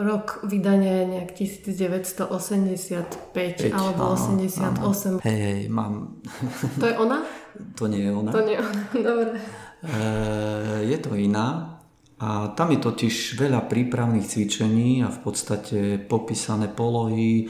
rok 0.00 0.40
vydania 0.48 1.04
je 1.04 1.06
nejak 1.20 1.30
1985 1.36 2.32
5, 3.36 3.76
alebo 3.76 4.02
áno, 4.08 5.20
88. 5.20 5.20
Hej, 5.20 5.38
hej, 5.42 5.60
mám... 5.68 6.16
To 6.80 6.86
je 6.86 6.94
ona? 6.96 7.20
to 7.76 7.84
nie 7.92 8.08
je 8.08 8.12
ona. 8.12 8.30
To 8.32 8.40
nie 8.40 8.56
je 8.56 8.62
ona, 8.64 8.82
dobre. 9.12 9.30
E, 9.84 10.00
je 10.88 10.98
to 11.04 11.12
iná, 11.12 11.76
a 12.16 12.56
tam 12.56 12.72
je 12.72 12.80
totiž 12.80 13.36
veľa 13.36 13.68
prípravných 13.68 14.24
cvičení 14.24 15.04
a 15.04 15.12
v 15.12 15.20
podstate 15.20 16.00
popísané 16.00 16.72
polohy, 16.72 17.44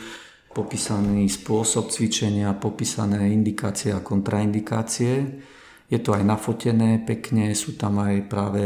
popísaný 0.51 1.31
spôsob 1.31 1.95
cvičenia, 1.95 2.51
popísané 2.59 3.31
indikácie 3.31 3.95
a 3.95 4.03
kontraindikácie. 4.03 5.39
Je 5.87 5.99
to 6.03 6.15
aj 6.15 6.27
nafotené 6.27 6.99
pekne, 7.03 7.55
sú 7.55 7.79
tam 7.79 8.03
aj 8.03 8.27
práve 8.27 8.65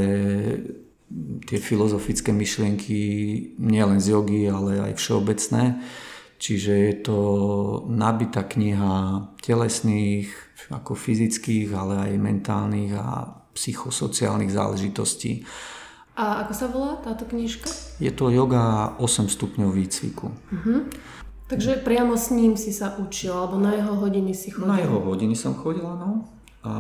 tie 1.45 1.59
filozofické 1.59 2.31
myšlienky 2.31 2.99
nielen 3.59 3.99
z 3.99 4.15
jogy, 4.15 4.47
ale 4.47 4.81
aj 4.81 4.93
všeobecné. 4.97 5.83
Čiže 6.41 6.73
je 6.73 6.95
to 7.05 7.19
nabitá 7.93 8.49
kniha 8.49 9.29
telesných, 9.45 10.33
ako 10.73 10.97
fyzických, 10.97 11.69
ale 11.77 12.09
aj 12.09 12.13
mentálnych 12.17 12.97
a 12.97 13.37
psychosociálnych 13.53 14.49
záležitostí. 14.49 15.45
A 16.17 16.45
ako 16.47 16.53
sa 16.57 16.67
volá 16.73 16.97
táto 17.05 17.29
knižka? 17.29 17.69
Je 18.01 18.09
to 18.09 18.33
yoga 18.33 18.97
8 18.97 19.29
stupňov 19.29 19.71
výcviku. 19.73 20.33
Uh-huh. 20.33 20.89
Takže 21.51 21.83
priamo 21.83 22.17
s 22.17 22.33
ním 22.33 22.57
si 22.57 22.73
sa 22.73 22.97
učil, 22.97 23.35
alebo 23.35 23.59
na 23.59 23.77
jeho 23.77 23.99
hodiny 23.99 24.33
si 24.33 24.55
chodil? 24.55 24.71
Na 24.71 24.81
jeho 24.81 25.03
hodiny 25.03 25.35
som 25.37 25.53
chodil, 25.53 25.83
áno. 25.83 26.25
A 26.67 26.75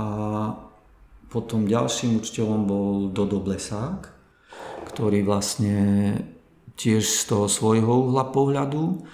potom 1.30 1.64
ďalším 1.64 2.20
učiteľom 2.20 2.60
bol 2.66 2.90
Dodo 3.14 3.40
Blesák, 3.40 4.10
ktorý 4.92 5.24
vlastne 5.24 5.78
tiež 6.76 7.04
z 7.04 7.22
toho 7.28 7.46
svojho 7.46 8.10
uhla 8.10 8.28
pohľadu 8.28 9.04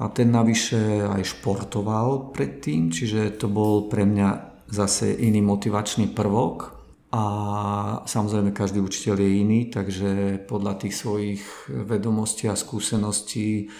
a 0.00 0.08
ten 0.10 0.32
navyše 0.32 1.04
aj 1.04 1.36
športoval 1.36 2.32
predtým, 2.32 2.90
čiže 2.90 3.38
to 3.38 3.46
bol 3.50 3.90
pre 3.90 4.06
mňa 4.06 4.28
zase 4.70 5.14
iný 5.14 5.42
motivačný 5.42 6.10
prvok, 6.10 6.76
a 7.16 8.02
samozrejme 8.04 8.52
každý 8.52 8.82
učiteľ 8.82 9.14
je 9.22 9.30
iný, 9.40 9.60
takže 9.72 10.42
podľa 10.44 10.84
tých 10.84 10.94
svojich 11.00 11.42
vedomostí 11.70 12.50
a 12.50 12.58
skúseností 12.58 13.72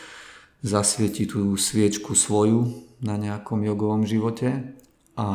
zasvieti 0.62 1.28
tú 1.28 1.58
sviečku 1.58 2.16
svoju 2.16 2.86
na 3.04 3.20
nejakom 3.20 3.60
jogovom 3.60 4.08
živote. 4.08 4.78
A 5.20 5.28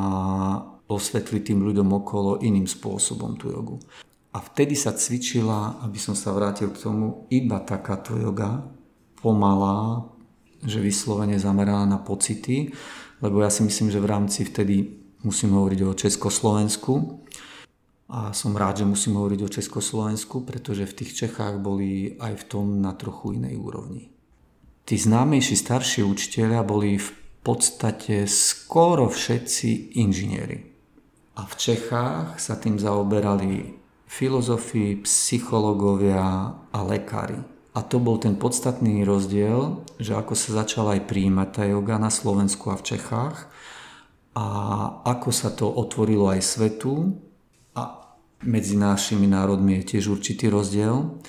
osvetli 0.91 1.39
tým 1.39 1.63
ľuďom 1.63 1.87
okolo 1.87 2.43
iným 2.43 2.67
spôsobom 2.67 3.39
tú 3.39 3.51
jogu. 3.51 3.79
A 4.31 4.39
vtedy 4.39 4.75
sa 4.75 4.95
cvičila, 4.95 5.83
aby 5.83 5.99
som 5.99 6.15
sa 6.15 6.31
vrátil 6.31 6.71
k 6.71 6.79
tomu, 6.87 7.27
iba 7.31 7.59
takáto 7.63 8.15
joga, 8.15 8.63
pomalá, 9.19 10.07
že 10.63 10.79
vyslovene 10.79 11.35
zameraná 11.35 11.83
na 11.83 11.99
pocity, 11.99 12.71
lebo 13.19 13.43
ja 13.43 13.51
si 13.51 13.63
myslím, 13.67 13.91
že 13.91 13.99
v 13.99 14.09
rámci 14.11 14.47
vtedy 14.47 14.99
musím 15.23 15.55
hovoriť 15.55 15.79
o 15.83 15.97
Československu, 15.97 17.21
a 18.11 18.35
som 18.35 18.51
rád, 18.59 18.83
že 18.83 18.91
musím 18.91 19.15
hovoriť 19.15 19.39
o 19.39 19.53
Československu, 19.55 20.43
pretože 20.43 20.83
v 20.83 20.97
tých 20.99 21.11
Čechách 21.15 21.63
boli 21.63 22.19
aj 22.19 22.43
v 22.43 22.47
tom 22.51 22.83
na 22.83 22.91
trochu 22.91 23.39
inej 23.39 23.55
úrovni. 23.55 24.11
Tí 24.83 24.99
známejší 24.99 25.55
starší 25.55 26.03
učiteľia 26.03 26.59
boli 26.67 26.99
v 26.99 27.09
podstate 27.39 28.27
skoro 28.27 29.07
všetci 29.07 29.95
inžinieri. 30.03 30.70
A 31.41 31.49
v 31.49 31.55
Čechách 31.57 32.37
sa 32.37 32.53
tým 32.53 32.77
zaoberali 32.77 33.81
filozofi, 34.05 35.01
psychológovia 35.01 36.53
a 36.53 36.79
lekári. 36.85 37.41
A 37.73 37.81
to 37.81 37.97
bol 37.97 38.21
ten 38.21 38.37
podstatný 38.37 39.01
rozdiel, 39.01 39.81
že 39.97 40.13
ako 40.13 40.37
sa 40.37 40.61
začala 40.61 40.99
aj 40.99 41.09
príjmať 41.09 41.49
tá 41.49 41.63
yoga 41.65 41.97
na 41.97 42.13
Slovensku 42.13 42.69
a 42.69 42.77
v 42.77 42.85
Čechách 42.93 43.49
a 44.37 44.45
ako 45.01 45.29
sa 45.33 45.49
to 45.49 45.65
otvorilo 45.65 46.29
aj 46.29 46.45
svetu 46.45 47.17
medzi 48.43 48.77
našimi 48.77 49.29
národmi 49.29 49.81
je 49.81 49.97
tiež 49.97 50.17
určitý 50.17 50.49
rozdiel 50.49 51.21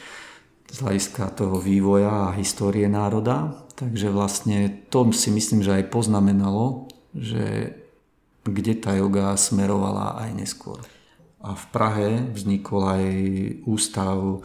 z 0.72 0.76
hľadiska 0.80 1.36
toho 1.36 1.60
vývoja 1.60 2.32
a 2.32 2.36
histórie 2.36 2.88
národa. 2.88 3.52
Takže 3.76 4.08
vlastne 4.08 4.88
to 4.88 5.12
si 5.12 5.28
myslím, 5.28 5.60
že 5.60 5.76
aj 5.82 5.92
poznamenalo, 5.92 6.88
že 7.12 7.76
kde 8.42 8.74
tá 8.78 8.94
yoga 8.98 9.34
smerovala 9.38 10.18
aj 10.22 10.30
neskôr. 10.34 10.78
A 11.42 11.58
v 11.58 11.64
Prahe 11.74 12.08
vznikol 12.30 12.82
aj 12.86 13.06
ústav 13.66 14.42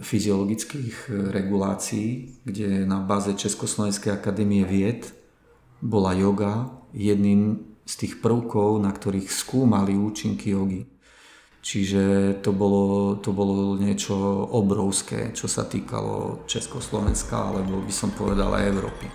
fyziologických 0.00 1.10
regulácií, 1.32 2.40
kde 2.46 2.88
na 2.88 3.02
báze 3.02 3.34
Československej 3.36 4.14
akadémie 4.14 4.64
vied 4.64 5.12
bola 5.82 6.14
yoga 6.14 6.70
jedným 6.94 7.72
z 7.82 7.94
tých 7.98 8.14
prvkov, 8.22 8.78
na 8.80 8.94
ktorých 8.94 9.28
skúmali 9.28 9.98
účinky 9.98 10.54
jogy. 10.54 10.86
Čiže 11.62 12.34
to 12.42 12.50
bolo, 12.50 13.14
to 13.22 13.30
bolo 13.30 13.78
niečo 13.78 14.14
obrovské, 14.50 15.30
čo 15.30 15.46
sa 15.46 15.62
týkalo 15.62 16.42
Československa, 16.46 17.38
alebo 17.38 17.82
by 17.86 17.94
som 17.94 18.10
povedal 18.10 18.50
aj 18.50 18.66
Európy. 18.66 19.06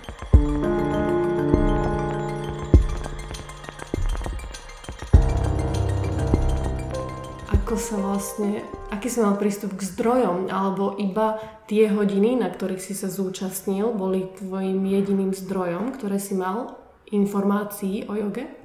Sa 7.78 7.96
vlastne, 7.96 8.66
aký 8.90 9.08
si 9.08 9.22
mal 9.22 9.38
prístup 9.38 9.78
k 9.78 9.86
zdrojom, 9.86 10.50
alebo 10.50 10.98
iba 10.98 11.38
tie 11.70 11.88
hodiny, 11.88 12.36
na 12.36 12.50
ktorých 12.50 12.82
si 12.82 12.92
sa 12.92 13.06
zúčastnil, 13.08 13.94
boli 13.94 14.28
tvojim 14.36 14.82
jediným 14.82 15.32
zdrojom, 15.32 15.94
ktoré 15.96 16.18
si 16.18 16.34
mal 16.36 16.76
informácií 17.08 18.04
o 18.10 18.18
joge? 18.18 18.58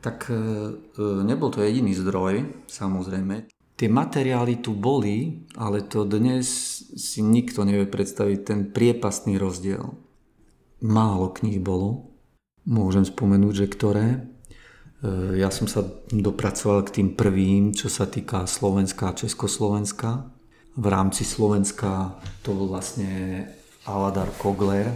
tak 0.00 0.32
e, 0.32 0.34
e, 0.34 1.02
nebol 1.24 1.52
to 1.52 1.60
jediný 1.60 1.92
zdroj, 1.92 2.64
samozrejme. 2.66 3.52
Tie 3.76 3.88
materiály 3.88 4.60
tu 4.60 4.76
boli, 4.76 5.48
ale 5.56 5.80
to 5.84 6.04
dnes 6.04 6.44
si 6.96 7.24
nikto 7.24 7.64
nevie 7.64 7.88
predstaviť 7.88 8.38
ten 8.44 8.60
priepastný 8.68 9.40
rozdiel. 9.40 9.96
Málo 10.84 11.32
kníh 11.32 11.60
bolo, 11.60 12.12
môžem 12.68 13.04
spomenúť, 13.08 13.64
že 13.64 13.66
ktoré. 13.72 14.06
E, 15.00 15.40
ja 15.40 15.48
som 15.48 15.64
sa 15.66 15.84
dopracoval 16.12 16.86
k 16.86 17.00
tým 17.00 17.08
prvým, 17.16 17.72
čo 17.72 17.88
sa 17.88 18.04
týka 18.04 18.44
Slovenska 18.44 19.10
a 19.10 19.16
Československa. 19.16 20.30
V 20.76 20.86
rámci 20.86 21.26
Slovenska 21.26 22.20
to 22.46 22.54
bol 22.54 22.70
vlastne 22.70 23.44
Aladar 23.88 24.30
Kogler, 24.38 24.92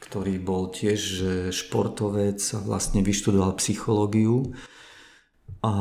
ktorý 0.00 0.42
bol 0.42 0.74
tiež 0.74 1.00
športovec 1.54 2.42
a 2.56 2.58
vlastne 2.58 3.04
vyštudoval 3.04 3.54
psychológiu. 3.62 4.50
A 5.60 5.72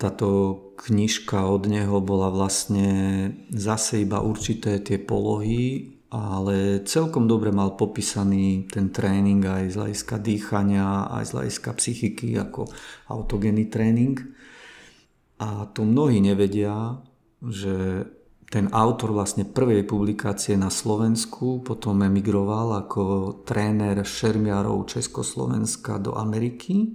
táto 0.00 0.58
knižka 0.80 1.46
od 1.46 1.70
neho 1.70 2.02
bola 2.02 2.32
vlastne 2.34 3.30
zase 3.54 4.02
iba 4.02 4.18
určité 4.24 4.82
tie 4.82 4.98
polohy 4.98 5.93
ale 6.14 6.86
celkom 6.86 7.26
dobre 7.26 7.50
mal 7.50 7.74
popísaný 7.74 8.70
ten 8.70 8.94
tréning 8.94 9.42
aj 9.42 9.74
z 9.74 9.74
hľadiska 9.74 10.16
dýchania, 10.22 11.10
aj 11.10 11.24
z 11.26 11.32
hľadiska 11.34 11.70
psychiky 11.74 12.38
ako 12.38 12.70
autogénny 13.10 13.66
tréning. 13.66 14.14
A 15.42 15.66
to 15.74 15.82
mnohí 15.82 16.22
nevedia, 16.22 17.02
že 17.42 18.06
ten 18.46 18.70
autor 18.70 19.10
vlastne 19.10 19.42
prvej 19.42 19.82
publikácie 19.82 20.54
na 20.54 20.70
Slovensku 20.70 21.66
potom 21.66 22.06
emigroval 22.06 22.86
ako 22.86 23.02
tréner 23.42 24.06
šermiarov 24.06 24.86
Československa 24.86 25.98
do 25.98 26.14
Ameriky 26.14 26.94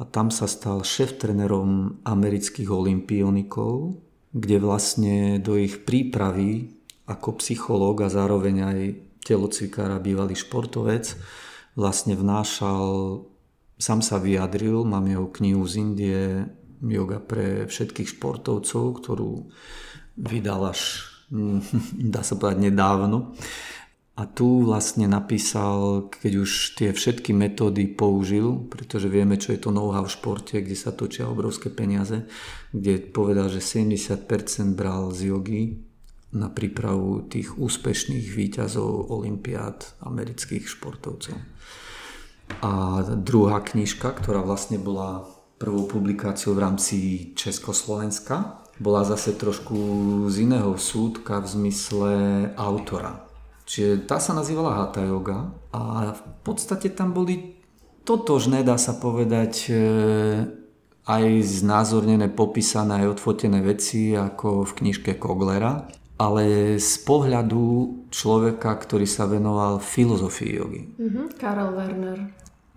a 0.00 0.08
tam 0.08 0.32
sa 0.32 0.48
stal 0.48 0.80
šéf-trénerom 0.80 2.00
amerických 2.08 2.72
olimpionikov, 2.72 4.00
kde 4.32 4.56
vlastne 4.56 5.36
do 5.36 5.60
ich 5.60 5.84
prípravy 5.84 6.80
ako 7.12 7.38
psychológ 7.44 8.04
a 8.04 8.08
zároveň 8.08 8.56
aj 8.64 8.78
telocvikár 9.22 9.92
a 9.92 10.02
bývalý 10.02 10.34
športovec 10.34 11.14
vlastne 11.78 12.16
vnášal, 12.16 12.84
sám 13.80 14.00
sa 14.04 14.20
vyjadril, 14.20 14.84
mám 14.84 15.08
jeho 15.08 15.28
knihu 15.32 15.64
z 15.64 15.74
Indie, 15.80 16.22
yoga 16.82 17.22
pre 17.22 17.70
všetkých 17.70 18.18
športovcov, 18.18 18.84
ktorú 19.00 19.48
vydal 20.18 20.74
až, 20.74 21.06
dá 22.12 22.20
sa 22.26 22.34
povedať, 22.36 22.72
nedávno. 22.72 23.32
A 24.12 24.28
tu 24.28 24.68
vlastne 24.68 25.08
napísal, 25.08 26.12
keď 26.12 26.32
už 26.44 26.76
tie 26.76 26.92
všetky 26.92 27.32
metódy 27.32 27.88
použil, 27.88 28.68
pretože 28.68 29.08
vieme, 29.08 29.40
čo 29.40 29.56
je 29.56 29.60
to 29.64 29.72
know-how 29.72 30.04
v 30.04 30.12
športe, 30.12 30.60
kde 30.60 30.76
sa 30.76 30.92
točia 30.92 31.24
obrovské 31.24 31.72
peniaze, 31.72 32.28
kde 32.76 33.00
povedal, 33.08 33.48
že 33.48 33.64
70% 33.64 34.28
bral 34.76 35.16
z 35.16 35.32
jogy 35.32 35.91
na 36.32 36.48
prípravu 36.48 37.28
tých 37.28 37.60
úspešných 37.60 38.32
výťazov 38.32 39.12
olimpiád 39.12 40.00
amerických 40.00 40.64
športovcov. 40.64 41.36
A 42.60 43.00
druhá 43.16 43.60
knižka, 43.60 44.12
ktorá 44.16 44.44
vlastne 44.44 44.80
bola 44.80 45.28
prvou 45.60 45.86
publikáciou 45.86 46.56
v 46.56 46.62
rámci 46.64 46.96
Československa, 47.38 48.64
bola 48.80 49.04
zase 49.04 49.36
trošku 49.36 49.76
z 50.32 50.48
iného 50.48 50.74
súdka 50.74 51.38
v 51.38 51.46
zmysle 51.46 52.12
autora. 52.58 53.28
Čiže 53.62 54.10
tá 54.10 54.18
sa 54.18 54.34
nazývala 54.34 54.74
Hatha 54.74 55.06
Yoga 55.06 55.54
a 55.70 56.12
v 56.12 56.22
podstate 56.42 56.90
tam 56.90 57.14
boli 57.14 57.62
totožné, 58.02 58.66
dá 58.66 58.74
sa 58.74 58.98
povedať, 58.98 59.70
e, 59.70 59.74
aj 61.06 61.24
znázornené, 61.62 62.26
popísané, 62.34 63.06
aj 63.06 63.18
odfotené 63.18 63.62
veci 63.62 64.18
ako 64.18 64.66
v 64.66 64.72
knižke 64.82 65.14
Koglera, 65.14 65.86
ale 66.22 66.78
z 66.78 66.92
pohľadu 67.02 67.62
človeka, 68.14 68.78
ktorý 68.78 69.10
sa 69.10 69.26
venoval 69.26 69.82
filozofii 69.82 70.52
jogy. 70.54 70.82
Mm-hmm, 70.94 71.26
Karel 71.34 71.74
Werner. 71.74 72.18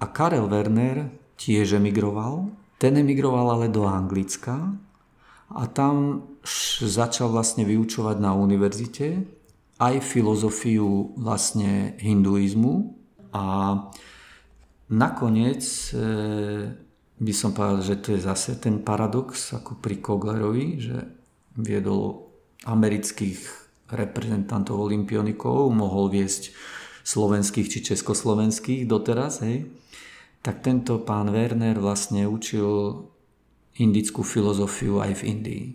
A 0.02 0.06
Karel 0.10 0.50
Werner 0.50 1.14
tiež 1.38 1.78
emigroval. 1.78 2.50
Ten 2.82 2.98
emigroval 2.98 3.54
ale 3.54 3.68
do 3.70 3.86
Anglicka 3.86 4.74
a 5.54 5.64
tam 5.70 6.26
začal 6.82 7.30
vlastne 7.30 7.70
vyučovať 7.70 8.18
na 8.18 8.34
univerzite 8.34 9.22
aj 9.78 9.96
filozofiu 10.02 11.14
vlastne 11.20 12.00
hinduizmu 12.00 12.96
a 13.36 13.44
nakoniec 14.88 15.64
e, 15.92 15.98
by 17.20 17.34
som 17.36 17.52
povedal, 17.52 17.84
že 17.84 17.96
to 18.00 18.08
je 18.16 18.24
zase 18.24 18.56
ten 18.58 18.80
paradox 18.80 19.52
ako 19.52 19.76
pri 19.84 20.00
Koglerovi, 20.00 20.80
že 20.80 20.98
viedol 21.60 22.25
amerických 22.64 23.44
reprezentantov 23.92 24.88
olimpionikov, 24.88 25.68
mohol 25.76 26.10
viesť 26.10 26.56
slovenských 27.06 27.70
či 27.70 27.80
československých 27.94 28.90
doteraz, 28.90 29.46
hej, 29.46 29.70
tak 30.42 30.66
tento 30.66 30.98
pán 31.02 31.30
Werner 31.30 31.78
vlastne 31.78 32.26
učil 32.26 33.06
indickú 33.78 34.24
filozofiu 34.24 35.04
aj 35.04 35.22
v 35.22 35.24
Indii. 35.28 35.66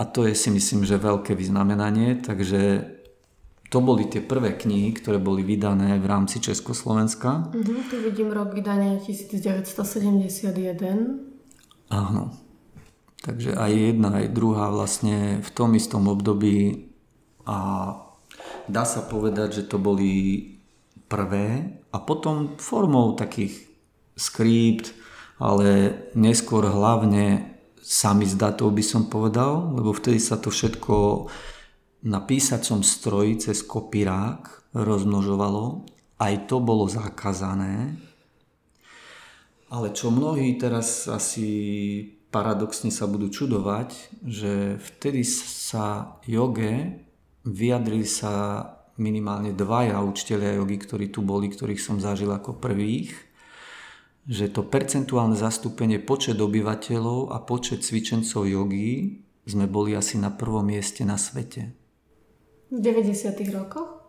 A 0.00 0.08
to 0.08 0.24
je 0.24 0.32
si 0.32 0.48
myslím, 0.48 0.88
že 0.88 0.96
veľké 0.96 1.36
vyznamenanie, 1.36 2.24
takže 2.24 2.88
to 3.70 3.78
boli 3.84 4.08
tie 4.08 4.24
prvé 4.24 4.56
knihy, 4.58 4.96
ktoré 4.96 5.20
boli 5.22 5.46
vydané 5.46 6.00
v 6.00 6.06
rámci 6.08 6.40
Československa. 6.42 7.52
Uh-huh, 7.52 7.82
tu 7.86 8.02
vidím 8.02 8.32
rok 8.32 8.56
vydania 8.56 8.98
1971. 8.98 11.20
Áno. 11.92 12.49
Takže 13.20 13.52
aj 13.52 13.72
jedna, 13.72 14.16
aj 14.16 14.32
druhá 14.32 14.72
vlastne 14.72 15.44
v 15.44 15.50
tom 15.52 15.76
istom 15.76 16.08
období 16.08 16.88
a 17.44 17.56
dá 18.64 18.84
sa 18.88 19.04
povedať, 19.04 19.60
že 19.60 19.68
to 19.68 19.76
boli 19.76 20.40
prvé 21.10 21.80
a 21.92 22.00
potom 22.00 22.56
formou 22.56 23.12
takých 23.12 23.68
skript, 24.16 24.96
ale 25.36 26.00
neskôr 26.16 26.64
hlavne 26.64 27.56
samizdatov 27.80 28.72
by 28.72 28.84
som 28.84 29.12
povedal, 29.12 29.76
lebo 29.76 29.92
vtedy 29.92 30.16
sa 30.16 30.40
to 30.40 30.48
všetko 30.48 31.28
na 32.08 32.24
písacom 32.24 32.80
stroji 32.80 33.36
cez 33.36 33.60
kopírák 33.60 34.72
rozmnožovalo. 34.72 35.84
Aj 36.20 36.34
to 36.48 36.60
bolo 36.60 36.88
zakázané. 36.88 37.96
Ale 39.68 39.92
čo 39.92 40.08
mnohí 40.08 40.56
teraz 40.56 41.08
asi 41.08 41.48
paradoxne 42.30 42.94
sa 42.94 43.10
budú 43.10 43.28
čudovať, 43.28 44.22
že 44.22 44.78
vtedy 44.78 45.26
sa 45.26 46.16
joge 46.24 47.02
vyjadrili 47.44 48.06
sa 48.06 48.64
minimálne 49.00 49.56
dvaja 49.56 50.04
učiteľia 50.04 50.60
jogy, 50.60 50.76
ktorí 50.76 51.06
tu 51.08 51.24
boli, 51.24 51.48
ktorých 51.48 51.80
som 51.80 51.96
zažil 51.98 52.30
ako 52.30 52.56
prvých 52.60 53.30
že 54.30 54.46
to 54.52 54.62
percentuálne 54.62 55.34
zastúpenie 55.34 55.98
počet 55.98 56.36
obyvateľov 56.36 57.34
a 57.34 57.42
počet 57.42 57.82
cvičencov 57.82 58.46
jogy 58.46 59.18
sme 59.42 59.66
boli 59.66 59.98
asi 59.98 60.22
na 60.22 60.30
prvom 60.30 60.62
mieste 60.62 61.02
na 61.02 61.18
svete. 61.18 61.74
V 62.70 62.78
90. 62.78 63.34
rokoch? 63.50 64.06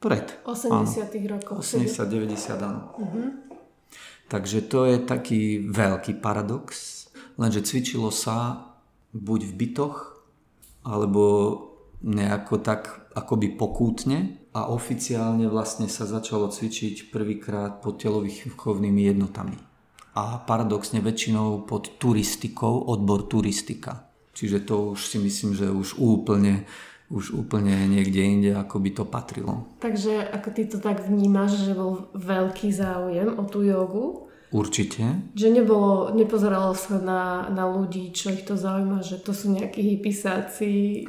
Pred. 0.00 0.40
80. 0.46 1.12
rokoch. 1.28 1.60
80, 1.60 2.00
90, 2.08 2.64
áno. 2.64 2.82
Uh-huh. 2.96 3.28
Takže 4.32 4.64
to 4.64 4.88
je 4.88 4.96
taký 5.04 5.68
veľký 5.68 6.16
paradox, 6.24 6.95
lenže 7.36 7.64
cvičilo 7.64 8.12
sa 8.12 8.68
buď 9.12 9.40
v 9.48 9.52
bytoch, 9.56 9.96
alebo 10.84 11.24
nejako 12.04 12.60
tak 12.60 13.08
akoby 13.16 13.56
pokútne 13.56 14.36
a 14.52 14.68
oficiálne 14.68 15.48
vlastne 15.48 15.88
sa 15.88 16.04
začalo 16.04 16.52
cvičiť 16.52 17.08
prvýkrát 17.08 17.80
pod 17.80 18.00
telových 18.00 18.52
výchovnými 18.52 19.08
jednotami. 19.08 19.56
A 20.16 20.40
paradoxne 20.40 21.04
väčšinou 21.04 21.68
pod 21.68 22.00
turistikou, 22.00 22.88
odbor 22.88 23.28
turistika. 23.28 24.08
Čiže 24.36 24.64
to 24.64 24.96
už 24.96 25.00
si 25.12 25.18
myslím, 25.20 25.52
že 25.56 25.72
už 25.72 25.96
úplne, 26.00 26.64
už 27.08 27.36
úplne 27.36 27.72
niekde 27.88 28.20
inde, 28.20 28.50
ako 28.56 28.80
by 28.80 28.90
to 28.92 29.04
patrilo. 29.08 29.64
Takže 29.80 30.24
ako 30.28 30.48
ty 30.52 30.62
to 30.68 30.78
tak 30.80 31.04
vnímaš, 31.04 31.68
že 31.68 31.72
bol 31.76 32.08
veľký 32.16 32.68
záujem 32.72 33.32
o 33.36 33.44
tú 33.48 33.64
jogu? 33.64 34.28
Určite. 34.54 35.32
Že 35.34 35.48
nebolo, 35.62 36.14
nepozeralo 36.14 36.72
sa 36.78 37.02
na, 37.02 37.50
na 37.50 37.66
ľudí, 37.66 38.14
čo 38.14 38.30
ich 38.30 38.46
to 38.46 38.54
zaujíma, 38.54 39.02
že 39.02 39.18
to 39.18 39.34
sú 39.34 39.50
nejakí 39.50 39.82
hypisáci, 39.82 41.02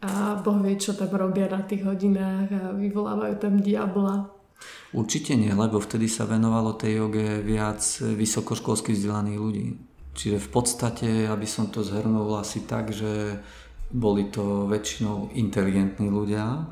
a 0.00 0.40
Boh 0.40 0.56
vie, 0.64 0.80
čo 0.80 0.96
tam 0.96 1.12
robia 1.12 1.44
na 1.44 1.60
tých 1.60 1.84
hodinách 1.84 2.48
a 2.56 2.62
vyvolávajú 2.72 3.34
tam 3.36 3.60
diabla. 3.60 4.32
Určite 4.96 5.36
nie, 5.36 5.52
lebo 5.52 5.76
vtedy 5.76 6.08
sa 6.08 6.24
venovalo 6.24 6.76
tej 6.76 7.04
joge 7.04 7.44
viac 7.44 7.80
vysokoškolských 8.00 8.96
vzdelaných 8.96 9.38
ľudí. 9.40 9.68
Čiže 10.16 10.38
v 10.40 10.48
podstate, 10.48 11.08
aby 11.28 11.44
som 11.44 11.68
to 11.68 11.84
zhrnul 11.84 12.32
asi 12.40 12.64
tak, 12.64 12.92
že 12.92 13.40
boli 13.92 14.32
to 14.32 14.68
väčšinou 14.68 15.36
inteligentní 15.36 16.08
ľudia 16.08 16.64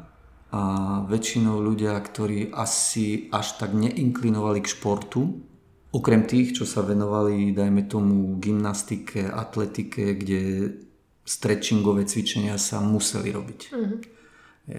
a 0.49 0.63
väčšinou 1.05 1.61
ľudia, 1.61 1.97
ktorí 2.01 2.53
asi 2.57 3.29
až 3.29 3.61
tak 3.61 3.77
neinklinovali 3.77 4.65
k 4.65 4.73
športu, 4.73 5.48
okrem 5.93 6.29
tých, 6.29 6.61
čo 6.61 6.65
sa 6.69 6.85
venovali, 6.85 7.57
dajme 7.57 7.89
tomu, 7.89 8.37
gymnastike, 8.37 9.25
atletike, 9.25 10.17
kde 10.21 10.41
stretchingové 11.25 12.09
cvičenia 12.09 12.57
sa 12.57 12.81
museli 12.81 13.33
robiť. 13.33 13.61
Mm-hmm. 13.73 14.01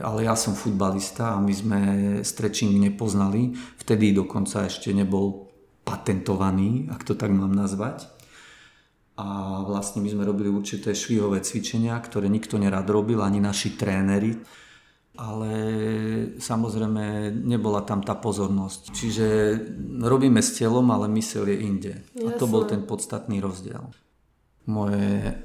Ale 0.06 0.30
ja 0.30 0.38
som 0.38 0.54
futbalista 0.54 1.34
a 1.34 1.42
my 1.42 1.54
sme 1.54 1.80
stretching 2.22 2.78
nepoznali. 2.78 3.58
Vtedy 3.82 4.14
dokonca 4.14 4.70
ešte 4.70 4.94
nebol 4.94 5.50
patentovaný, 5.82 6.94
ak 6.94 7.02
to 7.02 7.18
tak 7.18 7.34
mám 7.34 7.58
nazvať. 7.58 8.06
A 9.18 9.60
vlastne 9.66 10.06
my 10.06 10.10
sme 10.14 10.24
robili 10.24 10.48
určité 10.48 10.94
švihové 10.94 11.42
cvičenia, 11.42 11.98
ktoré 12.00 12.30
nikto 12.30 12.62
nerad 12.62 12.86
robil, 12.88 13.20
ani 13.20 13.42
naši 13.42 13.74
tréneri. 13.76 14.38
Ale 15.20 15.52
samozrejme 16.40 17.36
nebola 17.44 17.84
tam 17.84 18.00
tá 18.00 18.16
pozornosť. 18.16 18.96
Čiže 18.96 19.28
robíme 20.00 20.40
s 20.40 20.56
telom, 20.56 20.88
ale 20.96 21.12
mysel 21.20 21.44
je 21.52 21.58
inde. 21.60 21.94
A 22.24 22.32
to 22.40 22.48
bol 22.48 22.64
ten 22.64 22.88
podstatný 22.88 23.44
rozdiel. 23.44 23.84
Moje 24.64 25.36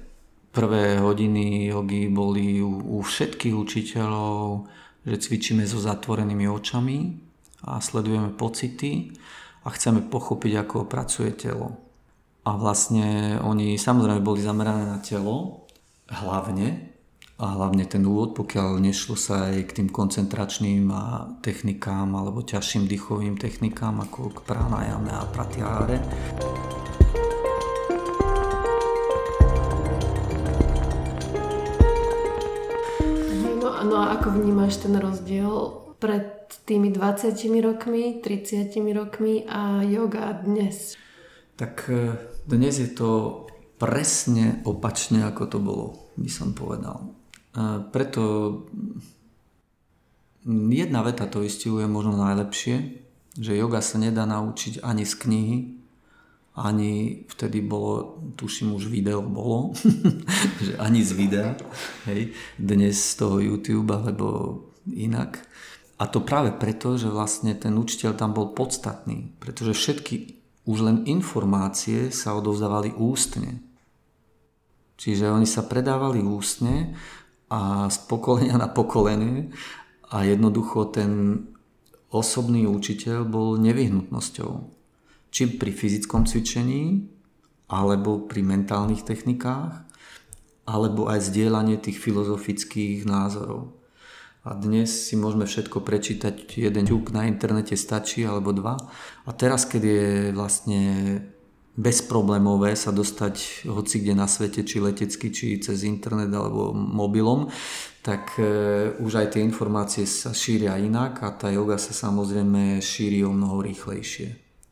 Prvé 0.54 1.02
hodiny 1.02 1.66
jogy 1.66 2.06
boli 2.06 2.62
u, 2.62 2.78
u 2.78 3.02
všetkých 3.02 3.58
učiteľov 3.58 4.70
že 5.04 5.20
cvičíme 5.20 5.68
so 5.68 5.76
zatvorenými 5.76 6.48
očami 6.48 7.12
a 7.68 7.76
sledujeme 7.76 8.32
pocity 8.32 9.12
a 9.64 9.68
chceme 9.68 10.00
pochopiť, 10.08 10.52
ako 10.64 10.88
pracuje 10.88 11.28
telo. 11.36 11.76
A 12.44 12.56
vlastne 12.56 13.36
oni 13.40 13.76
samozrejme 13.76 14.24
boli 14.24 14.40
zamerané 14.40 14.88
na 14.88 15.00
telo, 15.00 15.68
hlavne, 16.08 16.93
a 17.34 17.58
hlavne 17.58 17.82
ten 17.82 18.06
úvod, 18.06 18.38
pokiaľ 18.38 18.78
nešlo 18.78 19.18
sa 19.18 19.50
aj 19.50 19.66
k 19.66 19.82
tým 19.82 19.88
koncentračným 19.90 20.86
a 20.94 21.26
technikám 21.42 22.14
alebo 22.14 22.46
ťažším 22.46 22.86
dýchovým 22.86 23.34
technikám 23.34 23.98
ako 24.06 24.30
k 24.30 24.38
pranajame 24.46 25.10
a 25.10 25.26
pratiáre. 25.26 25.98
No, 33.58 33.68
no 33.82 33.96
a 33.98 34.14
ako 34.14 34.38
vnímaš 34.38 34.86
ten 34.86 34.94
rozdiel 34.94 35.82
pred 35.98 36.46
tými 36.70 36.94
20 36.94 37.34
rokmi, 37.66 38.22
30 38.22 38.70
rokmi 38.94 39.42
a 39.50 39.82
yoga 39.82 40.38
dnes? 40.38 40.94
Tak 41.58 41.90
e, 41.90 42.14
dnes 42.46 42.78
je 42.78 42.94
to 42.94 43.42
presne 43.74 44.62
opačne, 44.62 45.26
ako 45.26 45.42
to 45.50 45.58
bolo, 45.58 45.86
by 46.14 46.30
som 46.30 46.54
povedal. 46.54 47.23
Preto 47.94 48.22
jedna 50.46 51.00
veta 51.06 51.30
to 51.30 51.46
istihuje 51.46 51.86
možno 51.86 52.18
najlepšie, 52.18 53.04
že 53.38 53.58
yoga 53.58 53.78
sa 53.78 53.98
nedá 53.98 54.26
naučiť 54.26 54.82
ani 54.82 55.06
z 55.06 55.14
knihy, 55.14 55.58
ani 56.54 57.22
vtedy 57.26 57.66
bolo, 57.66 58.22
tuším 58.38 58.78
už 58.78 58.86
video 58.86 59.22
bolo, 59.22 59.74
že 60.66 60.78
ani 60.78 61.02
z 61.02 61.10
videa, 61.14 61.50
hej, 62.06 62.30
dnes 62.58 62.94
z 62.94 63.12
toho 63.18 63.42
YouTube 63.42 63.90
alebo 63.90 64.58
inak. 64.86 65.42
A 65.98 66.06
to 66.10 66.22
práve 66.22 66.54
preto, 66.54 66.94
že 66.98 67.10
vlastne 67.10 67.54
ten 67.58 67.74
učiteľ 67.74 68.14
tam 68.14 68.34
bol 68.34 68.54
podstatný, 68.54 69.34
pretože 69.38 69.74
všetky 69.74 70.14
už 70.66 70.78
len 70.82 70.96
informácie 71.06 72.10
sa 72.10 72.34
odovzdávali 72.38 72.94
ústne. 72.94 73.62
Čiže 74.94 75.34
oni 75.34 75.46
sa 75.46 75.66
predávali 75.66 76.22
ústne 76.22 76.94
a 77.50 77.90
z 77.92 77.98
pokolenia 78.08 78.56
na 78.56 78.68
pokolenie 78.68 79.52
a 80.10 80.24
jednoducho 80.24 80.92
ten 80.94 81.44
osobný 82.14 82.70
učiteľ 82.70 83.26
bol 83.26 83.58
nevyhnutnosťou. 83.58 84.52
Či 85.34 85.58
pri 85.58 85.74
fyzickom 85.74 86.30
cvičení, 86.30 87.10
alebo 87.66 88.22
pri 88.22 88.46
mentálnych 88.46 89.02
technikách, 89.02 89.82
alebo 90.64 91.10
aj 91.10 91.26
zdieľanie 91.26 91.76
tých 91.82 91.98
filozofických 91.98 93.02
názorov. 93.02 93.74
A 94.44 94.52
dnes 94.52 94.92
si 94.92 95.16
môžeme 95.16 95.48
všetko 95.48 95.80
prečítať, 95.80 96.54
jeden 96.54 96.84
ťuk 96.84 97.16
na 97.16 97.24
internete 97.26 97.74
stačí, 97.74 98.22
alebo 98.22 98.52
dva. 98.52 98.76
A 99.24 99.30
teraz, 99.32 99.64
keď 99.64 99.82
je 99.82 100.04
vlastne 100.36 100.80
bezproblémové 101.74 102.78
sa 102.78 102.94
dostať 102.94 103.66
hoci 103.66 104.02
kde 104.02 104.14
na 104.14 104.30
svete, 104.30 104.62
či 104.62 104.78
letecky, 104.78 105.34
či 105.34 105.58
cez 105.58 105.82
internet 105.82 106.30
alebo 106.30 106.70
mobilom, 106.70 107.50
tak 108.04 108.38
e, 108.38 108.94
už 109.02 109.12
aj 109.18 109.26
tie 109.34 109.42
informácie 109.42 110.06
sa 110.06 110.30
šíria 110.30 110.78
inak 110.78 111.18
a 111.26 111.34
tá 111.34 111.50
yoga 111.50 111.74
sa 111.74 111.90
samozrejme 111.90 112.78
šíri 112.78 113.26
o 113.26 113.34
mnoho 113.34 113.58
rýchlejšie. 113.64 114.28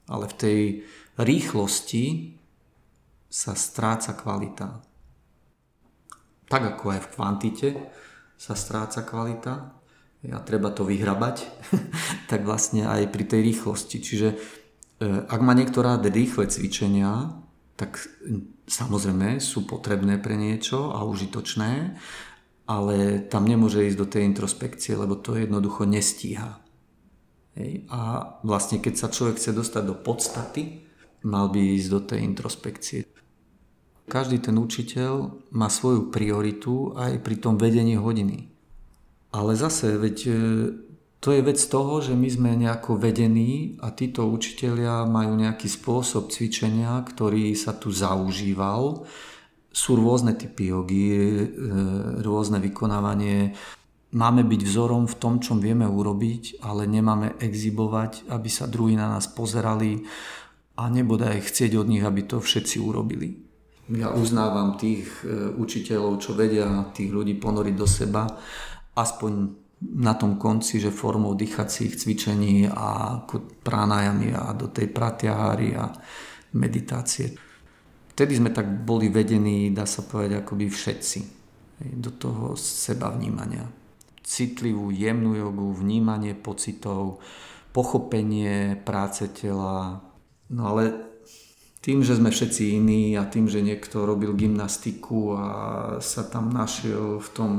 Ale 0.07 0.31
v 0.31 0.39
tej 0.39 0.59
rýchlosti 1.19 2.39
sa 3.27 3.59
stráca 3.59 4.15
kvalita. 4.15 4.85
Tak 6.47 6.63
ako 6.77 6.85
aj 6.93 7.01
v 7.01 7.11
kvantite, 7.17 7.69
sa 8.39 8.55
stráca 8.55 9.03
kvalita 9.03 9.55
a 10.23 10.39
treba 10.47 10.71
to 10.71 10.87
vyhrabať, 10.87 11.37
tak 12.31 12.47
vlastne 12.47 12.87
aj 12.87 13.11
pri 13.11 13.25
tej 13.27 13.41
rýchlosti. 13.43 13.99
Čiže 13.99 14.29
ak 15.29 15.41
má 15.43 15.53
niekto 15.53 15.83
rýchle 15.83 16.47
cvičenia, 16.47 17.43
tak 17.77 17.99
samozrejme 18.69 19.43
sú 19.43 19.67
potrebné 19.67 20.23
pre 20.23 20.39
niečo 20.39 20.95
a 20.95 21.03
užitočné, 21.03 21.99
ale 22.71 22.97
tam 23.27 23.45
nemôže 23.45 23.83
ísť 23.83 23.99
do 23.99 24.07
tej 24.07 24.23
introspekcie, 24.29 24.95
lebo 24.95 25.19
to 25.19 25.35
jednoducho 25.35 25.83
nestíha. 25.85 26.63
Hej. 27.59 27.85
A 27.93 28.01
vlastne 28.47 28.81
keď 28.81 28.95
sa 28.97 29.13
človek 29.13 29.37
chce 29.37 29.53
dostať 29.53 29.83
do 29.85 29.97
podstaty, 29.99 30.87
mal 31.27 31.51
by 31.51 31.61
ísť 31.77 31.89
do 31.91 32.01
tej 32.01 32.21
introspekcie. 32.25 32.99
Každý 34.07 34.43
ten 34.43 34.59
učiteľ 34.59 35.43
má 35.55 35.71
svoju 35.71 36.11
prioritu 36.11 36.93
aj 36.99 37.23
pri 37.23 37.37
tom 37.39 37.55
vedení 37.57 37.95
hodiny. 37.95 38.51
Ale 39.33 39.57
zase, 39.57 39.97
veď 39.97 40.17
e, 40.29 40.33
to 41.23 41.31
je 41.31 41.39
vec 41.39 41.55
toho, 41.71 42.03
že 42.03 42.19
my 42.19 42.27
sme 42.27 42.51
nejako 42.59 42.99
vedení 42.99 43.79
a 43.79 43.95
títo 43.95 44.27
učitelia 44.27 45.07
majú 45.07 45.39
nejaký 45.39 45.71
spôsob 45.71 46.35
cvičenia, 46.35 46.99
ktorý 46.99 47.55
sa 47.55 47.79
tu 47.79 47.95
zaužíval. 47.95 49.07
Sú 49.71 49.95
rôzne 49.95 50.35
typy 50.35 50.75
jogy, 50.75 51.07
e, 51.07 51.47
rôzne 52.27 52.59
vykonávanie. 52.59 53.55
Máme 54.19 54.43
byť 54.43 54.61
vzorom 54.67 55.07
v 55.07 55.19
tom, 55.23 55.39
čo 55.39 55.55
vieme 55.55 55.87
urobiť, 55.87 56.59
ale 56.67 56.91
nemáme 56.91 57.39
exibovať, 57.39 58.27
aby 58.27 58.51
sa 58.51 58.67
druhí 58.67 58.99
na 58.99 59.07
nás 59.07 59.31
pozerali 59.31 60.03
a 60.75 60.91
nebodaj 60.91 61.39
chcieť 61.39 61.79
od 61.79 61.87
nich, 61.87 62.03
aby 62.03 62.27
to 62.27 62.43
všetci 62.43 62.83
urobili 62.83 63.53
ja 63.91 64.09
uznávam 64.15 64.79
tých 64.79 65.05
e, 65.27 65.53
učiteľov, 65.53 66.23
čo 66.23 66.33
vedia 66.33 66.87
tých 66.95 67.13
ľudí 67.13 67.37
ponoriť 67.37 67.75
do 67.77 67.85
seba, 67.85 68.25
aspoň 68.97 69.62
na 69.83 70.15
tom 70.15 70.39
konci, 70.39 70.79
že 70.79 70.95
formou 70.95 71.35
dýchacích 71.35 71.97
cvičení 71.97 72.71
a 72.71 73.19
pránajami 73.63 74.31
a 74.31 74.55
do 74.55 74.71
tej 74.71 74.87
pratyahary 74.95 75.75
a 75.75 75.91
meditácie. 76.55 77.35
Vtedy 78.13 78.39
sme 78.39 78.51
tak 78.53 78.69
boli 78.85 79.09
vedení, 79.09 79.73
dá 79.73 79.89
sa 79.89 80.05
povedať, 80.05 80.45
akoby 80.45 80.69
všetci 80.69 81.21
do 81.99 82.15
toho 82.15 82.55
seba 82.55 83.11
vnímania. 83.11 83.67
Citlivú, 84.23 84.95
jemnú 84.95 85.35
jogu, 85.35 85.75
vnímanie 85.75 86.37
pocitov, 86.39 87.19
pochopenie 87.75 88.79
práce 88.79 89.27
tela. 89.35 89.99
No 90.53 90.63
ale 90.71 90.93
tým, 91.83 92.07
že 92.07 92.15
sme 92.15 92.31
všetci 92.31 92.79
iní 92.79 93.19
a 93.19 93.27
tým, 93.27 93.51
že 93.51 93.65
niekto 93.65 94.07
robil 94.07 94.39
gymnastiku 94.39 95.35
a 95.35 95.47
sa 95.99 96.23
tam 96.23 96.55
našiel 96.55 97.19
v 97.19 97.29
tom 97.35 97.51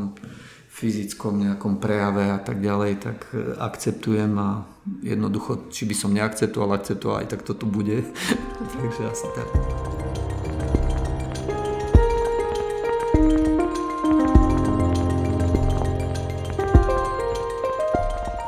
fyzickom 0.73 1.37
nejakom 1.37 1.77
prejave 1.77 2.33
a 2.33 2.41
tak 2.41 2.57
ďalej, 2.57 2.91
tak 2.97 3.29
e, 3.29 3.53
akceptujem 3.61 4.33
a 4.41 4.65
jednoducho, 5.05 5.69
či 5.69 5.85
by 5.85 5.93
som 5.93 6.17
neakceptoval, 6.17 6.73
akceptoval, 6.73 7.21
aj 7.21 7.27
tak 7.29 7.45
to 7.45 7.53
tu 7.53 7.69
bude. 7.69 8.01
Takže 8.73 9.01
asi 9.05 9.27
tak. 9.37 9.49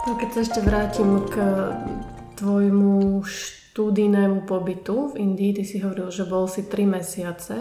No 0.09 0.11
keď 0.17 0.29
sa 0.33 0.39
ešte 0.41 0.59
vrátim 0.65 1.21
k 1.29 1.35
tvojmu 2.41 3.21
št- 3.21 3.65
štúdijnému 3.75 4.47
pobytu 4.47 5.11
v 5.11 5.19
Indii. 5.19 5.51
Ty 5.51 5.63
si 5.67 5.83
hovoril, 5.83 6.07
že 6.07 6.23
bol 6.23 6.47
si 6.47 6.63
3 6.63 6.87
mesiace. 6.87 7.59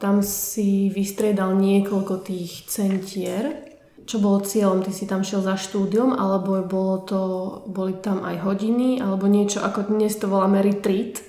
Tam 0.00 0.24
si 0.24 0.88
vystriedal 0.88 1.52
niekoľko 1.60 2.24
tých 2.24 2.64
centier. 2.72 3.65
Čo 4.06 4.22
bolo 4.22 4.38
cieľom? 4.38 4.86
Ty 4.86 4.94
si 4.94 5.04
tam 5.10 5.26
šiel 5.26 5.42
za 5.42 5.58
štúdium, 5.58 6.14
alebo 6.14 6.62
bolo 6.62 7.02
to, 7.02 7.20
boli 7.66 7.98
tam 7.98 8.22
aj 8.22 8.38
hodiny, 8.46 9.02
alebo 9.02 9.26
niečo, 9.26 9.66
ako 9.66 9.90
dnes 9.90 10.14
to 10.14 10.30
voláme 10.30 10.62
retreat? 10.62 11.26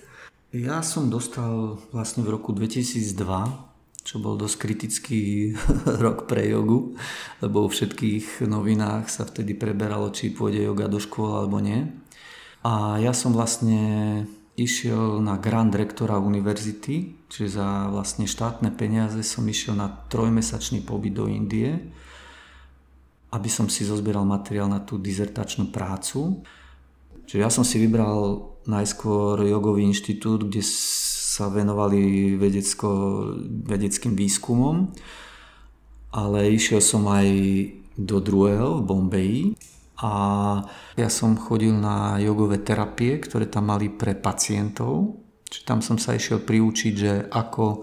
Ja 0.53 0.85
som 0.85 1.09
dostal 1.09 1.81
vlastne 1.89 2.21
v 2.21 2.37
roku 2.37 2.53
2002 2.53 3.67
čo 4.07 4.23
bol 4.23 4.39
dosť 4.39 4.55
kritický 4.63 5.51
rok 6.03 6.31
pre 6.31 6.47
jogu, 6.47 6.95
lebo 7.43 7.67
vo 7.67 7.69
všetkých 7.69 8.47
novinách 8.47 9.11
sa 9.11 9.27
vtedy 9.27 9.51
preberalo, 9.51 10.15
či 10.15 10.31
pôjde 10.31 10.63
joga 10.63 10.87
do 10.87 10.95
škôl 10.95 11.35
alebo 11.43 11.59
nie. 11.59 11.91
A 12.63 13.03
ja 13.03 13.11
som 13.11 13.35
vlastne 13.35 14.23
išiel 14.55 15.19
na 15.19 15.35
Grand 15.35 15.75
rektora 15.75 16.23
univerzity, 16.23 17.27
čiže 17.27 17.59
za 17.59 17.91
vlastne 17.91 18.23
štátne 18.23 18.71
peniaze 18.71 19.19
som 19.27 19.43
išiel 19.43 19.75
na 19.75 19.91
trojmesačný 20.07 20.87
pobyt 20.87 21.19
do 21.19 21.27
Indie, 21.27 21.91
aby 23.31 23.49
som 23.51 23.67
si 23.67 23.83
zozbieral 23.83 24.23
materiál 24.23 24.71
na 24.71 24.79
tú 24.79 24.99
dizertačnú 25.01 25.69
prácu. 25.71 26.41
Čiže 27.27 27.39
ja 27.43 27.51
som 27.51 27.67
si 27.67 27.79
vybral 27.79 28.55
najskôr 28.67 29.43
jogový 29.43 29.83
inštitút, 29.87 30.47
kde 30.47 30.63
sa 30.63 31.51
venovali 31.51 32.33
vedecko, 32.39 32.89
vedeckým 33.67 34.15
výskumom, 34.15 34.91
ale 36.15 36.55
išiel 36.55 36.79
som 36.79 37.03
aj 37.11 37.27
do 37.99 38.17
druhého 38.23 38.79
v 38.79 38.85
Bombeji, 38.85 39.41
a 39.97 40.13
ja 40.93 41.09
som 41.09 41.33
chodil 41.33 41.73
na 41.73 42.21
jogové 42.21 42.61
terapie, 42.61 43.17
ktoré 43.17 43.49
tam 43.49 43.73
mali 43.73 43.89
pre 43.89 44.13
pacientov. 44.13 45.17
Čiže 45.49 45.63
tam 45.65 45.81
som 45.81 45.97
sa 45.97 46.13
išiel 46.13 46.45
priučiť, 46.45 46.93
že 46.93 47.13
ako 47.33 47.81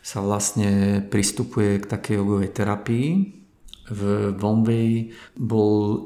sa 0.00 0.24
vlastne 0.24 1.04
pristupuje 1.04 1.84
k 1.84 1.90
takej 1.92 2.24
jogovej 2.24 2.50
terapii. 2.56 3.08
V 3.92 4.32
Bombay 4.32 5.12
bol 5.36 6.00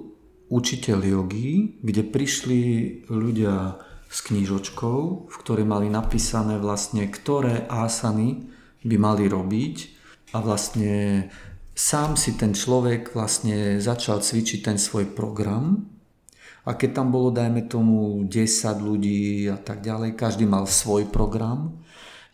učiteľ 0.50 0.98
jogy, 1.06 1.78
kde 1.82 2.02
prišli 2.02 2.62
ľudia 3.06 3.78
s 4.06 4.18
knížočkou, 4.26 5.00
v 5.30 5.36
ktorej 5.42 5.66
mali 5.66 5.90
napísané 5.90 6.58
vlastne, 6.58 7.06
ktoré 7.06 7.66
asany 7.70 8.46
by 8.86 8.96
mali 8.98 9.26
robiť. 9.26 9.76
A 10.34 10.42
vlastne 10.42 11.26
sám 11.74 12.14
si 12.18 12.34
ten 12.34 12.54
človek 12.54 13.14
vlastne 13.14 13.78
začal 13.78 14.22
cvičiť 14.22 14.60
ten 14.62 14.78
svoj 14.78 15.10
program. 15.14 15.86
A 16.66 16.74
keď 16.74 17.02
tam 17.02 17.14
bolo, 17.14 17.30
dajme 17.30 17.70
tomu, 17.70 18.26
10 18.26 18.42
ľudí 18.82 19.46
a 19.46 19.58
tak 19.58 19.86
ďalej, 19.86 20.18
každý 20.18 20.50
mal 20.50 20.66
svoj 20.66 21.06
program 21.06 21.85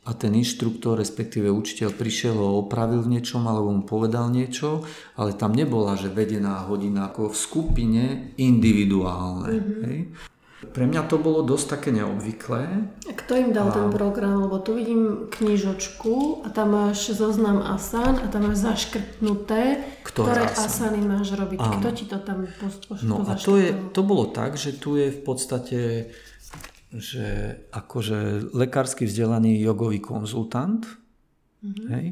a 0.02 0.10
ten 0.18 0.34
inštruktor, 0.34 0.98
respektíve 0.98 1.46
učiteľ 1.46 1.94
prišiel 1.94 2.34
ho 2.34 2.66
opravil 2.66 3.06
v 3.06 3.18
niečom 3.18 3.46
alebo 3.46 3.70
mu 3.70 3.86
povedal 3.86 4.34
niečo, 4.34 4.82
ale 5.14 5.38
tam 5.38 5.54
nebola, 5.54 5.94
že 5.94 6.10
vedená 6.10 6.66
hodina 6.66 7.06
ako 7.06 7.30
v 7.30 7.36
skupine 7.38 8.04
individuálne. 8.34 9.46
Mm-hmm. 9.46 9.82
Hej? 9.86 9.98
Pre 10.62 10.86
mňa 10.86 11.10
to 11.10 11.18
bolo 11.18 11.42
dosť 11.42 11.66
také 11.74 11.90
neobvyklé. 11.90 12.62
A 13.10 13.12
kto 13.18 13.34
im 13.34 13.50
dal 13.50 13.70
a... 13.70 13.74
ten 13.74 13.90
program? 13.90 14.46
Lebo 14.46 14.62
tu 14.62 14.78
vidím 14.78 15.26
knižočku 15.26 16.46
a 16.46 16.54
tam 16.54 16.78
máš 16.78 17.18
zoznam 17.18 17.58
asan 17.66 18.22
a 18.22 18.30
tam 18.30 18.46
máš 18.46 18.62
zaškrtnuté, 18.62 19.82
ktoré, 20.06 20.38
ktoré 20.38 20.42
asany 20.54 21.02
máš 21.02 21.34
robiť. 21.34 21.58
Áno. 21.58 21.82
Kto 21.82 21.88
ti 21.90 22.04
to 22.06 22.18
tam 22.22 22.46
poš- 22.46 23.02
No 23.02 23.26
a 23.26 23.34
to, 23.34 23.58
je, 23.58 23.74
to 23.90 24.06
bolo 24.06 24.30
tak, 24.30 24.54
že 24.54 24.78
tu 24.78 24.94
je 24.94 25.10
v 25.10 25.20
podstate 25.26 25.78
že 26.92 27.56
akože 27.72 28.52
lekársky 28.52 29.08
vzdelaný 29.08 29.60
jogový 29.64 30.00
konzultant 30.04 30.84
mm-hmm. 31.64 31.86
hej, 31.88 32.06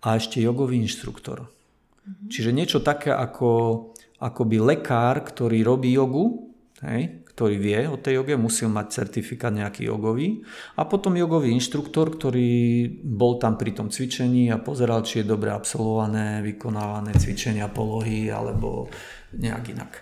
a 0.00 0.06
ešte 0.16 0.40
jogový 0.40 0.80
inštruktor. 0.80 1.44
Mm-hmm. 1.44 2.28
Čiže 2.32 2.50
niečo 2.56 2.80
také 2.80 3.12
ako, 3.12 3.92
ako 4.20 4.42
by 4.48 4.56
lekár, 4.60 5.20
ktorý 5.24 5.60
robí 5.60 5.92
jogu, 5.92 6.52
hej, 6.80 7.24
ktorý 7.34 7.58
vie 7.58 7.80
o 7.90 7.98
tej 7.98 8.22
joge, 8.22 8.38
musel 8.38 8.70
mať 8.70 9.02
certifikát 9.02 9.50
nejaký 9.50 9.90
jogový 9.90 10.46
a 10.78 10.86
potom 10.86 11.18
jogový 11.18 11.50
inštruktor, 11.50 12.14
ktorý 12.14 12.86
bol 13.02 13.42
tam 13.42 13.58
pri 13.58 13.74
tom 13.74 13.90
cvičení 13.90 14.54
a 14.54 14.62
pozeral, 14.62 15.02
či 15.02 15.20
je 15.20 15.30
dobre 15.34 15.50
absolvované, 15.50 16.46
vykonávané 16.46 17.10
cvičenia, 17.18 17.66
polohy 17.66 18.30
alebo 18.30 18.86
nejak 19.34 19.64
inak. 19.74 19.92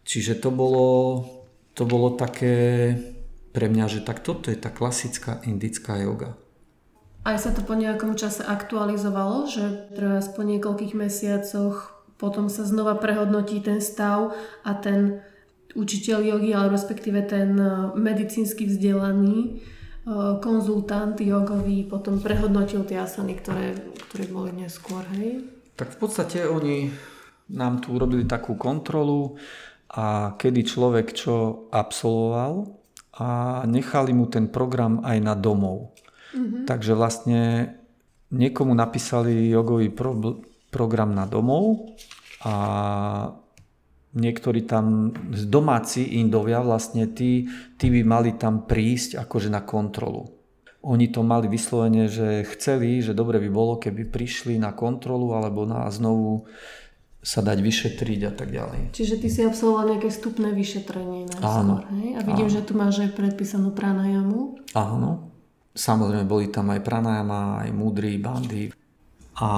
Čiže 0.00 0.40
to 0.40 0.48
bolo, 0.48 0.88
to 1.76 1.84
bolo 1.84 2.16
také 2.16 2.96
pre 3.52 3.68
mňa, 3.68 3.86
že 3.88 4.00
tak 4.00 4.24
toto 4.24 4.48
je 4.48 4.56
tá 4.56 4.72
klasická 4.72 5.44
indická 5.44 6.00
yoga. 6.00 6.34
Aj 7.22 7.38
sa 7.38 7.54
to 7.54 7.62
po 7.62 7.78
nejakom 7.78 8.18
čase 8.18 8.42
aktualizovalo, 8.42 9.46
že 9.46 9.94
treba 9.94 10.18
po 10.18 10.42
niekoľkých 10.42 10.94
mesiacoch 10.98 12.02
potom 12.18 12.50
sa 12.50 12.66
znova 12.66 12.98
prehodnotí 12.98 13.62
ten 13.62 13.78
stav 13.78 14.34
a 14.66 14.70
ten 14.74 15.22
učiteľ 15.74 16.18
jogy, 16.22 16.50
ale 16.54 16.74
respektíve 16.74 17.22
ten 17.26 17.54
e, 17.58 17.94
medicínsky 17.98 18.66
vzdelaný 18.66 19.38
e, 19.42 19.50
konzultant 20.38 21.18
jogový 21.18 21.86
potom 21.86 22.18
prehodnotil 22.22 22.86
tie 22.86 23.02
asany, 23.02 23.38
ktoré, 23.38 23.74
ktoré 24.08 24.24
boli 24.30 24.54
neskôr, 24.54 25.02
hej? 25.18 25.46
Tak 25.74 25.94
v 25.94 25.98
podstate 25.98 26.46
oni 26.46 26.90
nám 27.50 27.82
tu 27.82 27.96
urobili 27.96 28.22
takú 28.28 28.54
kontrolu 28.54 29.34
a 29.92 30.38
kedy 30.38 30.62
človek 30.62 31.10
čo 31.10 31.66
absolvoval, 31.74 32.81
a 33.12 33.60
nechali 33.68 34.16
mu 34.16 34.28
ten 34.28 34.48
program 34.48 35.04
aj 35.04 35.18
na 35.20 35.34
domov. 35.36 35.92
Mm-hmm. 36.32 36.64
Takže 36.64 36.92
vlastne 36.96 37.40
niekomu 38.32 38.72
napísali 38.72 39.52
jogový 39.52 39.92
pro, 39.92 40.16
program 40.72 41.12
na 41.12 41.28
domov 41.28 41.92
a 42.48 42.54
niektorí 44.16 44.64
tam 44.64 45.12
domáci 45.28 46.16
Indovia 46.20 46.64
vlastne 46.64 47.12
tí, 47.12 47.48
tí 47.76 47.86
by 47.92 48.00
mali 48.04 48.30
tam 48.40 48.64
prísť 48.64 49.20
akože 49.20 49.52
na 49.52 49.60
kontrolu. 49.64 50.32
Oni 50.82 51.12
to 51.14 51.22
mali 51.22 51.46
vyslovene, 51.46 52.10
že 52.10 52.42
chceli, 52.56 52.98
že 52.98 53.14
dobre 53.14 53.38
by 53.38 53.48
bolo, 53.52 53.78
keby 53.78 54.10
prišli 54.10 54.58
na 54.58 54.74
kontrolu 54.74 55.30
alebo 55.30 55.62
na 55.62 55.86
znovu 55.92 56.50
sa 57.22 57.38
dať 57.38 57.62
vyšetriť 57.62 58.20
a 58.26 58.32
tak 58.34 58.50
ďalej. 58.50 58.90
Čiže 58.90 59.22
ty 59.22 59.30
si 59.30 59.46
absolvoval 59.46 59.94
nejaké 59.94 60.10
vstupné 60.10 60.50
vyšetrenie 60.50 61.30
Áno. 61.38 61.86
hej? 62.02 62.18
A 62.18 62.20
vidím, 62.26 62.50
Áno. 62.50 62.54
že 62.58 62.66
tu 62.66 62.74
máš 62.74 62.98
aj 62.98 63.14
predpísanú 63.14 63.70
pranajamu. 63.70 64.58
Áno. 64.74 65.30
Samozrejme, 65.72 66.26
boli 66.26 66.50
tam 66.50 66.74
aj 66.74 66.82
pranajama, 66.82 67.62
aj 67.62 67.70
múdry, 67.70 68.18
bandy. 68.18 68.74
A 69.38 69.50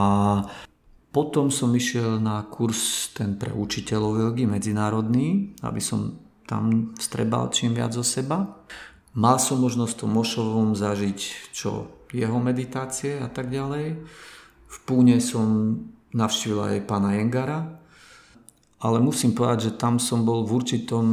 potom 1.09 1.48
som 1.48 1.72
išiel 1.72 2.20
na 2.20 2.44
kurz 2.46 3.11
ten 3.16 3.40
pre 3.40 3.50
učiteľov 3.50 4.31
jogy 4.31 4.44
medzinárodný, 4.44 5.57
aby 5.64 5.81
som 5.81 6.20
tam 6.44 6.92
vstrebal 7.00 7.48
čím 7.48 7.72
viac 7.72 7.96
zo 7.96 8.05
seba. 8.05 8.61
Mal 9.16 9.40
som 9.40 9.62
možnosť 9.62 10.05
to 10.05 10.07
Mošovom 10.11 10.77
zažiť 10.77 11.18
čo 11.55 11.88
jeho 12.12 12.38
meditácie 12.38 13.18
a 13.18 13.33
tak 13.33 13.48
ďalej. 13.48 14.05
V 14.68 14.77
Púne 14.85 15.16
som 15.22 15.79
navštívil 16.14 16.61
aj 16.62 16.87
pána 16.87 17.18
Jengara, 17.18 17.83
ale 18.79 19.03
musím 19.03 19.35
povedať, 19.35 19.70
že 19.70 19.77
tam 19.77 19.98
som 19.98 20.22
bol 20.22 20.46
v 20.46 20.55
určitom 20.55 21.05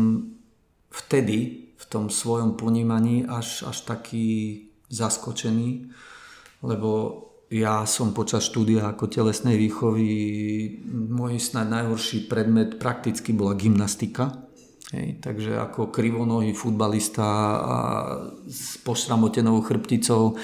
vtedy, 0.93 1.67
v 1.75 1.85
tom 1.89 2.13
svojom 2.13 2.53
ponímaní 2.55 3.25
až, 3.25 3.65
až 3.65 3.83
taký 3.89 4.69
zaskočený, 4.93 5.89
lebo 6.61 6.91
ja 7.51 7.83
som 7.83 8.15
počas 8.15 8.47
štúdia 8.47 8.87
ako 8.87 9.11
telesnej 9.11 9.59
výchovy, 9.59 10.07
môj 10.87 11.35
snad 11.41 11.67
najhorší 11.67 12.31
predmet 12.31 12.79
prakticky 12.79 13.35
bola 13.35 13.59
gymnastika. 13.59 14.47
Hej, 14.91 15.23
takže 15.23 15.55
ako 15.55 15.87
krivonohý 15.87 16.51
futbalista 16.51 17.23
a 17.63 17.77
s 18.43 18.75
pošramotenou 18.83 19.63
chrbticou 19.63 20.35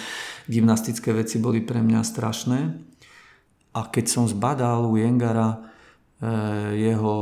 gymnastické 0.48 1.12
veci 1.12 1.40
boli 1.44 1.60
pre 1.60 1.84
mňa 1.84 2.00
strašné. 2.04 2.60
A 3.78 3.86
keď 3.94 4.06
som 4.10 4.26
zbadal 4.26 4.90
u 4.90 4.98
Jengara 4.98 5.54
e, 5.54 5.58
jeho 6.82 7.16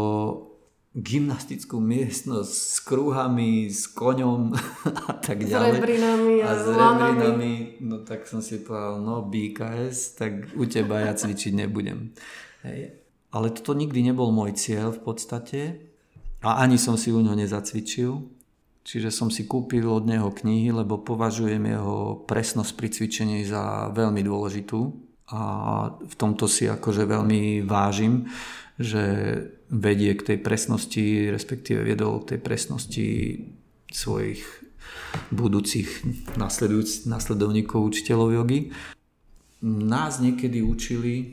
gymnastickú 0.96 1.84
miestnosť 1.84 2.56
s 2.56 2.78
kruhami, 2.80 3.68
s 3.68 3.92
koňom 3.92 4.56
a 5.12 5.14
tak 5.20 5.44
ďalej. 5.44 5.76
S 5.76 5.76
rebrinami 5.76 6.36
a, 6.40 6.48
a 6.48 6.52
s 6.56 6.66
rebrinami. 6.72 7.54
No 7.84 8.08
tak 8.08 8.24
som 8.32 8.40
si 8.40 8.64
povedal, 8.64 9.04
no 9.04 9.28
BKS, 9.28 10.16
tak 10.16 10.56
u 10.56 10.64
teba 10.64 11.04
ja 11.04 11.12
cvičiť 11.12 11.52
nebudem. 11.52 12.16
Hej. 12.64 13.04
Ale 13.36 13.52
toto 13.52 13.76
nikdy 13.76 14.08
nebol 14.08 14.32
môj 14.32 14.56
cieľ 14.56 14.96
v 14.96 15.02
podstate 15.04 15.62
a 16.40 16.64
ani 16.64 16.80
som 16.80 16.96
si 16.96 17.12
u 17.12 17.20
ňo 17.20 17.36
nezacvičil. 17.36 18.32
Čiže 18.86 19.10
som 19.12 19.34
si 19.34 19.50
kúpil 19.50 19.84
od 19.84 20.08
neho 20.08 20.32
knihy, 20.32 20.72
lebo 20.72 21.02
považujem 21.02 21.60
jeho 21.68 22.24
presnosť 22.30 22.72
pri 22.78 22.88
cvičení 22.94 23.42
za 23.44 23.92
veľmi 23.92 24.22
dôležitú 24.24 25.06
a 25.26 25.42
v 25.90 26.16
tomto 26.18 26.46
si 26.46 26.70
akože 26.70 27.10
veľmi 27.10 27.66
vážim, 27.66 28.30
že 28.78 29.04
vedie 29.74 30.14
k 30.14 30.34
tej 30.34 30.38
presnosti, 30.44 31.34
respektíve 31.34 31.82
viedol 31.82 32.22
tej 32.22 32.38
presnosti 32.38 33.08
svojich 33.90 34.46
budúcich 35.34 35.88
nasledovníkov 37.08 37.80
učiteľov 37.96 38.30
jogy. 38.36 38.60
Nás 39.66 40.22
niekedy 40.22 40.62
učili, 40.62 41.16
e, 41.18 41.26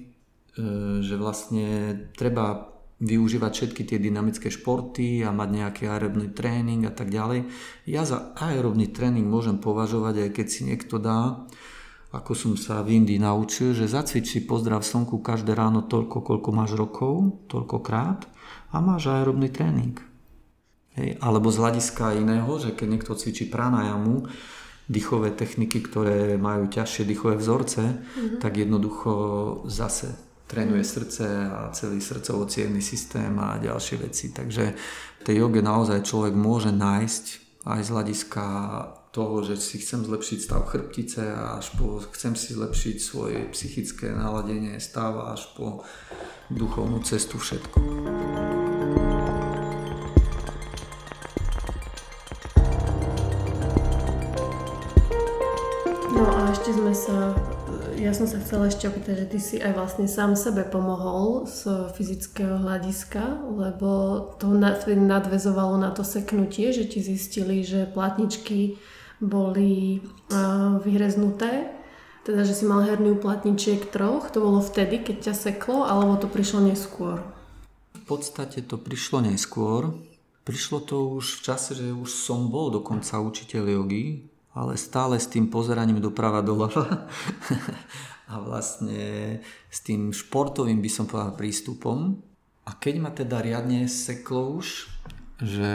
že 1.05 1.19
vlastne 1.19 1.93
treba 2.17 2.73
využívať 3.03 3.53
všetky 3.53 3.83
tie 3.83 3.99
dynamické 3.99 4.49
športy 4.49 5.27
a 5.27 5.35
mať 5.35 5.49
nejaký 5.51 5.83
aerobný 5.91 6.31
tréning 6.31 6.87
a 6.87 6.95
tak 6.95 7.11
ďalej. 7.11 7.51
Ja 7.91 8.07
za 8.07 8.31
aerobný 8.39 8.95
tréning 8.95 9.27
môžem 9.27 9.59
považovať, 9.59 10.23
aj 10.23 10.31
keď 10.39 10.47
si 10.47 10.61
niekto 10.71 11.03
dá 11.03 11.45
ako 12.13 12.33
som 12.37 12.53
sa 12.61 12.85
v 12.85 13.01
Indii 13.01 13.17
naučil, 13.17 13.73
že 13.73 13.89
zacvič 13.89 14.37
si 14.37 14.41
pozdrav 14.45 14.85
slnku 14.85 15.25
každé 15.25 15.57
ráno 15.57 15.81
toľko, 15.81 16.21
koľko 16.21 16.51
máš 16.53 16.77
rokov, 16.77 17.41
toľkokrát 17.49 18.29
a 18.73 18.77
máš 18.85 19.09
aerobný 19.09 19.49
tréning. 19.49 19.97
Hej. 20.93 21.17
Alebo 21.25 21.49
z 21.49 21.57
hľadiska 21.57 22.21
iného, 22.21 22.53
že 22.61 22.77
keď 22.77 22.87
niekto 22.93 23.17
cvičí 23.17 23.49
pranajamu, 23.49 24.29
dýchové 24.93 25.33
techniky, 25.33 25.81
ktoré 25.81 26.37
majú 26.37 26.69
ťažšie 26.69 27.09
dýchové 27.09 27.41
vzorce, 27.41 27.81
mm-hmm. 27.81 28.39
tak 28.45 28.61
jednoducho 28.61 29.13
zase 29.65 30.13
trénuje 30.45 30.85
srdce 30.85 31.25
a 31.49 31.73
celý 31.73 32.05
srdcovo 32.05 32.45
systém 32.85 33.33
a 33.41 33.57
ďalšie 33.57 33.97
veci. 34.05 34.37
Takže 34.37 34.65
v 35.17 35.23
tej 35.25 35.41
joge 35.41 35.65
naozaj 35.65 36.05
človek 36.05 36.37
môže 36.37 36.69
nájsť 36.69 37.52
aj 37.63 37.81
z 37.87 37.89
hľadiska 37.95 38.45
toho, 39.15 39.45
že 39.45 39.61
si 39.61 39.79
chcem 39.79 40.03
zlepšiť 40.03 40.39
stav 40.41 40.67
chrbtice 40.67 41.23
až 41.31 41.71
po 41.79 42.03
chcem 42.11 42.35
si 42.35 42.57
zlepšiť 42.59 42.97
svoje 42.99 43.39
psychické 43.55 44.11
naladenie 44.11 44.81
stav 44.83 45.15
až 45.31 45.47
po 45.55 45.87
duchovnú 46.51 47.05
cestu 47.07 47.39
všetko. 47.39 47.77
No 56.13 56.23
a 56.25 56.39
ešte 56.51 56.71
sme 56.75 56.93
sa 56.97 57.37
Ja 58.03 58.11
som 58.11 58.27
sa 58.27 58.43
chcela 58.43 58.67
ešte 58.67 58.91
opýtať, 58.91 59.15
že 59.15 59.31
ty 59.31 59.39
si 59.39 59.57
aj 59.63 59.79
vlastne 59.79 60.11
sám 60.11 60.35
sebe 60.35 60.67
pomohol 60.67 61.47
z 61.47 61.87
fyzického 61.95 62.59
hľadiska, 62.59 63.47
lebo 63.47 63.91
to 64.43 64.51
nadvezovalo 64.91 65.79
na 65.79 65.95
to 65.95 66.03
seknutie, 66.03 66.75
že 66.75 66.91
ti 66.91 66.99
zistili, 66.99 67.63
že 67.63 67.87
platničky 67.87 68.75
boli 69.23 70.03
vyhreznuté, 70.83 71.71
teda 72.27 72.43
že 72.43 72.59
si 72.59 72.67
mal 72.67 72.83
herný 72.83 73.15
platničiek 73.23 73.87
troch, 73.95 74.35
to 74.35 74.43
bolo 74.43 74.59
vtedy, 74.59 74.99
keď 74.99 75.31
ťa 75.31 75.35
seklo, 75.39 75.87
alebo 75.87 76.19
to 76.19 76.27
prišlo 76.27 76.59
neskôr? 76.67 77.23
V 77.95 78.03
podstate 78.03 78.67
to 78.67 78.83
prišlo 78.83 79.23
neskôr. 79.23 79.95
Prišlo 80.43 80.83
to 80.83 81.23
už 81.23 81.39
v 81.39 81.41
čase, 81.47 81.79
že 81.79 81.95
už 81.95 82.11
som 82.11 82.51
bol 82.51 82.75
dokonca 82.75 83.23
učiteľ 83.23 83.79
jogy, 83.79 84.27
ale 84.53 84.77
stále 84.77 85.17
s 85.17 85.29
tým 85.29 85.49
pozeraním 85.49 86.01
doprava 86.01 86.45
doľava 86.45 87.09
a 88.33 88.35
vlastne 88.41 89.41
s 89.73 89.79
tým 89.81 90.13
športovým 90.13 90.81
by 90.81 90.91
som 90.93 91.09
povedal 91.09 91.37
prístupom. 91.37 92.21
A 92.63 92.71
keď 92.79 92.95
ma 93.01 93.11
teda 93.11 93.43
riadne 93.43 93.91
seklo 93.91 94.61
už, 94.61 94.87
že 95.43 95.73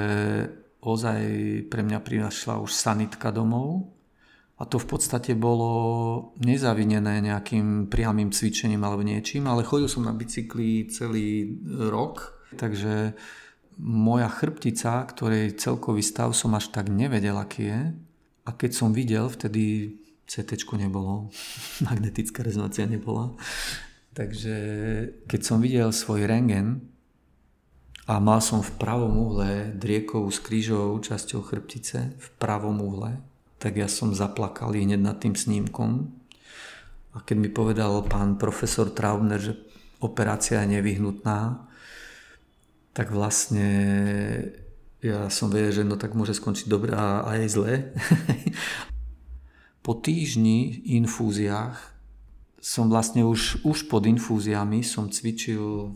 ozaj 0.79 1.21
pre 1.67 1.83
mňa 1.83 1.99
prišla 1.99 2.63
už 2.63 2.71
sanitka 2.71 3.33
domov 3.33 3.91
a 4.57 4.63
to 4.65 4.79
v 4.79 4.87
podstate 4.87 5.35
bolo 5.35 5.71
nezavinené 6.39 7.19
nejakým 7.21 7.91
priamým 7.91 8.31
cvičením 8.31 8.81
alebo 8.81 9.03
niečím, 9.03 9.45
ale 9.51 9.67
chodil 9.67 9.91
som 9.91 10.07
na 10.07 10.15
bicykli 10.15 10.87
celý 10.87 11.59
rok, 11.91 12.39
takže 12.55 13.13
moja 13.77 14.25
chrbtica, 14.31 15.05
ktorej 15.05 15.59
celkový 15.61 16.01
stav 16.01 16.33
som 16.33 16.57
až 16.57 16.73
tak 16.73 16.89
nevedel, 16.89 17.37
aký 17.37 17.63
je, 17.69 17.81
a 18.47 18.55
keď 18.55 18.71
som 18.71 18.95
videl, 18.95 19.27
vtedy 19.27 19.91
CT 20.23 20.63
nebolo, 20.79 21.27
magnetická 21.87 22.47
rezonancia 22.47 22.87
nebola. 22.87 23.35
Takže 24.15 24.55
keď 25.27 25.41
som 25.43 25.59
videl 25.59 25.91
svoj 25.91 26.25
rengen 26.25 26.81
a 28.07 28.23
mal 28.23 28.39
som 28.39 28.63
v 28.63 28.71
pravom 28.79 29.13
uhle 29.13 29.75
driekovú 29.75 30.31
s 30.31 30.39
krížovou 30.39 30.97
časťou 31.03 31.43
chrbtice, 31.43 32.15
v 32.17 32.27
pravom 32.39 32.79
uhle, 32.81 33.19
tak 33.59 33.77
ja 33.77 33.85
som 33.91 34.15
zaplakal 34.15 34.73
hneď 34.73 35.01
nad 35.01 35.19
tým 35.19 35.35
snímkom. 35.35 36.07
A 37.13 37.21
keď 37.21 37.35
mi 37.37 37.49
povedal 37.51 38.05
pán 38.07 38.39
profesor 38.39 38.89
Traubner, 38.89 39.41
že 39.41 39.53
operácia 40.01 40.61
je 40.65 40.77
nevyhnutná, 40.77 41.67
tak 42.93 43.13
vlastne 43.13 43.69
ja 45.07 45.31
som 45.31 45.47
vedel, 45.47 45.71
že 45.71 45.83
no 45.87 45.95
tak 45.95 46.11
môže 46.11 46.35
skončiť 46.35 46.67
dobre 46.67 46.91
a 46.91 47.23
aj 47.23 47.47
zle. 47.47 47.73
po 49.85 49.95
týždni 49.95 50.83
infúziách 50.99 51.79
som 52.59 52.91
vlastne 52.91 53.23
už, 53.23 53.63
už 53.63 53.87
pod 53.87 54.03
infúziami 54.03 54.83
som 54.83 55.07
cvičil 55.07 55.95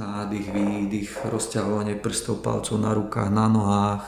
nádych, 0.00 0.48
výdych, 0.48 1.28
rozťahovanie 1.28 2.00
prstov, 2.00 2.40
palcov 2.40 2.80
na 2.80 2.96
rukách, 2.96 3.28
na 3.28 3.46
nohách, 3.48 4.04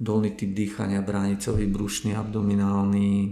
dolný 0.00 0.32
typ 0.32 0.56
dýchania, 0.56 1.04
bránicový, 1.04 1.68
brušný, 1.68 2.16
abdominálny, 2.16 3.12
e, 3.24 3.28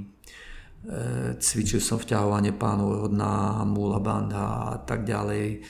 cvičil 1.41 1.81
som 1.81 1.97
vťahovanie 1.97 2.53
pánového 2.57 3.09
dna, 3.09 3.65
mula 3.65 4.01
banda 4.01 4.77
a 4.77 4.77
tak 4.85 5.09
ďalej 5.09 5.65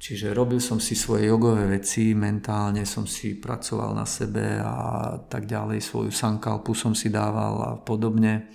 Čiže 0.00 0.32
robil 0.32 0.64
som 0.64 0.80
si 0.80 0.96
svoje 0.96 1.28
jogové 1.28 1.68
veci, 1.76 2.16
mentálne 2.16 2.88
som 2.88 3.04
si 3.04 3.36
pracoval 3.36 3.92
na 3.92 4.08
sebe 4.08 4.56
a 4.56 5.12
tak 5.28 5.44
ďalej, 5.44 5.84
svoju 5.84 6.08
sankalpu 6.08 6.72
som 6.72 6.96
si 6.96 7.12
dával 7.12 7.54
a 7.60 7.70
podobne. 7.76 8.48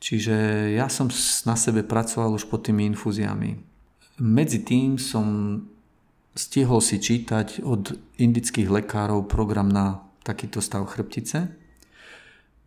Čiže 0.00 0.32
ja 0.72 0.88
som 0.88 1.12
na 1.44 1.52
sebe 1.60 1.84
pracoval 1.84 2.32
už 2.32 2.48
pod 2.48 2.64
tými 2.64 2.88
infúziami. 2.88 3.60
Medzi 4.24 4.64
tým 4.64 4.96
som 4.96 5.60
stihol 6.32 6.80
si 6.80 6.96
čítať 6.96 7.60
od 7.60 7.92
indických 8.16 8.72
lekárov 8.72 9.28
program 9.28 9.68
na 9.68 10.00
takýto 10.24 10.64
stav 10.64 10.88
chrbtice. 10.88 11.52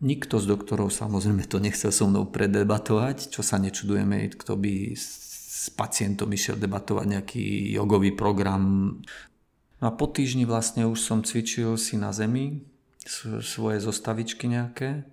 Nikto 0.06 0.38
z 0.38 0.46
doktorov 0.46 0.94
samozrejme 0.94 1.50
to 1.50 1.58
nechcel 1.58 1.90
so 1.90 2.06
mnou 2.06 2.30
predebatovať, 2.30 3.34
čo 3.34 3.42
sa 3.42 3.58
nečudujeme, 3.58 4.30
kto 4.38 4.54
by 4.54 4.94
s 5.64 5.72
pacientom 5.72 6.28
išiel 6.28 6.60
debatovať 6.60 7.06
nejaký 7.08 7.72
jogový 7.72 8.12
program. 8.12 8.96
No 9.80 9.84
a 9.88 9.92
po 9.96 10.12
týždni 10.12 10.44
vlastne 10.44 10.84
už 10.84 11.00
som 11.00 11.24
cvičil 11.24 11.80
si 11.80 11.96
na 11.96 12.12
zemi 12.12 12.60
svoje 13.40 13.80
zostavičky 13.80 14.44
nejaké. 14.44 15.08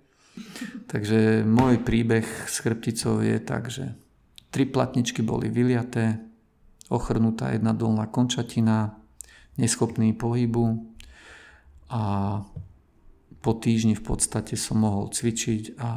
Takže 0.92 1.44
môj 1.48 1.80
príbeh 1.80 2.24
s 2.24 2.60
chrbticou 2.60 3.24
je 3.24 3.40
tak, 3.40 3.72
že 3.72 3.96
tri 4.52 4.68
platničky 4.68 5.24
boli 5.24 5.48
vyliaté, 5.48 6.20
ochrnutá 6.92 7.56
jedna 7.56 7.72
dolná 7.72 8.04
končatina, 8.08 8.96
neschopný 9.56 10.12
pohybu 10.12 10.84
a 11.88 12.02
po 13.40 13.52
týždni 13.56 13.96
v 13.96 14.04
podstate 14.04 14.56
som 14.60 14.84
mohol 14.84 15.08
cvičiť 15.08 15.80
a 15.80 15.90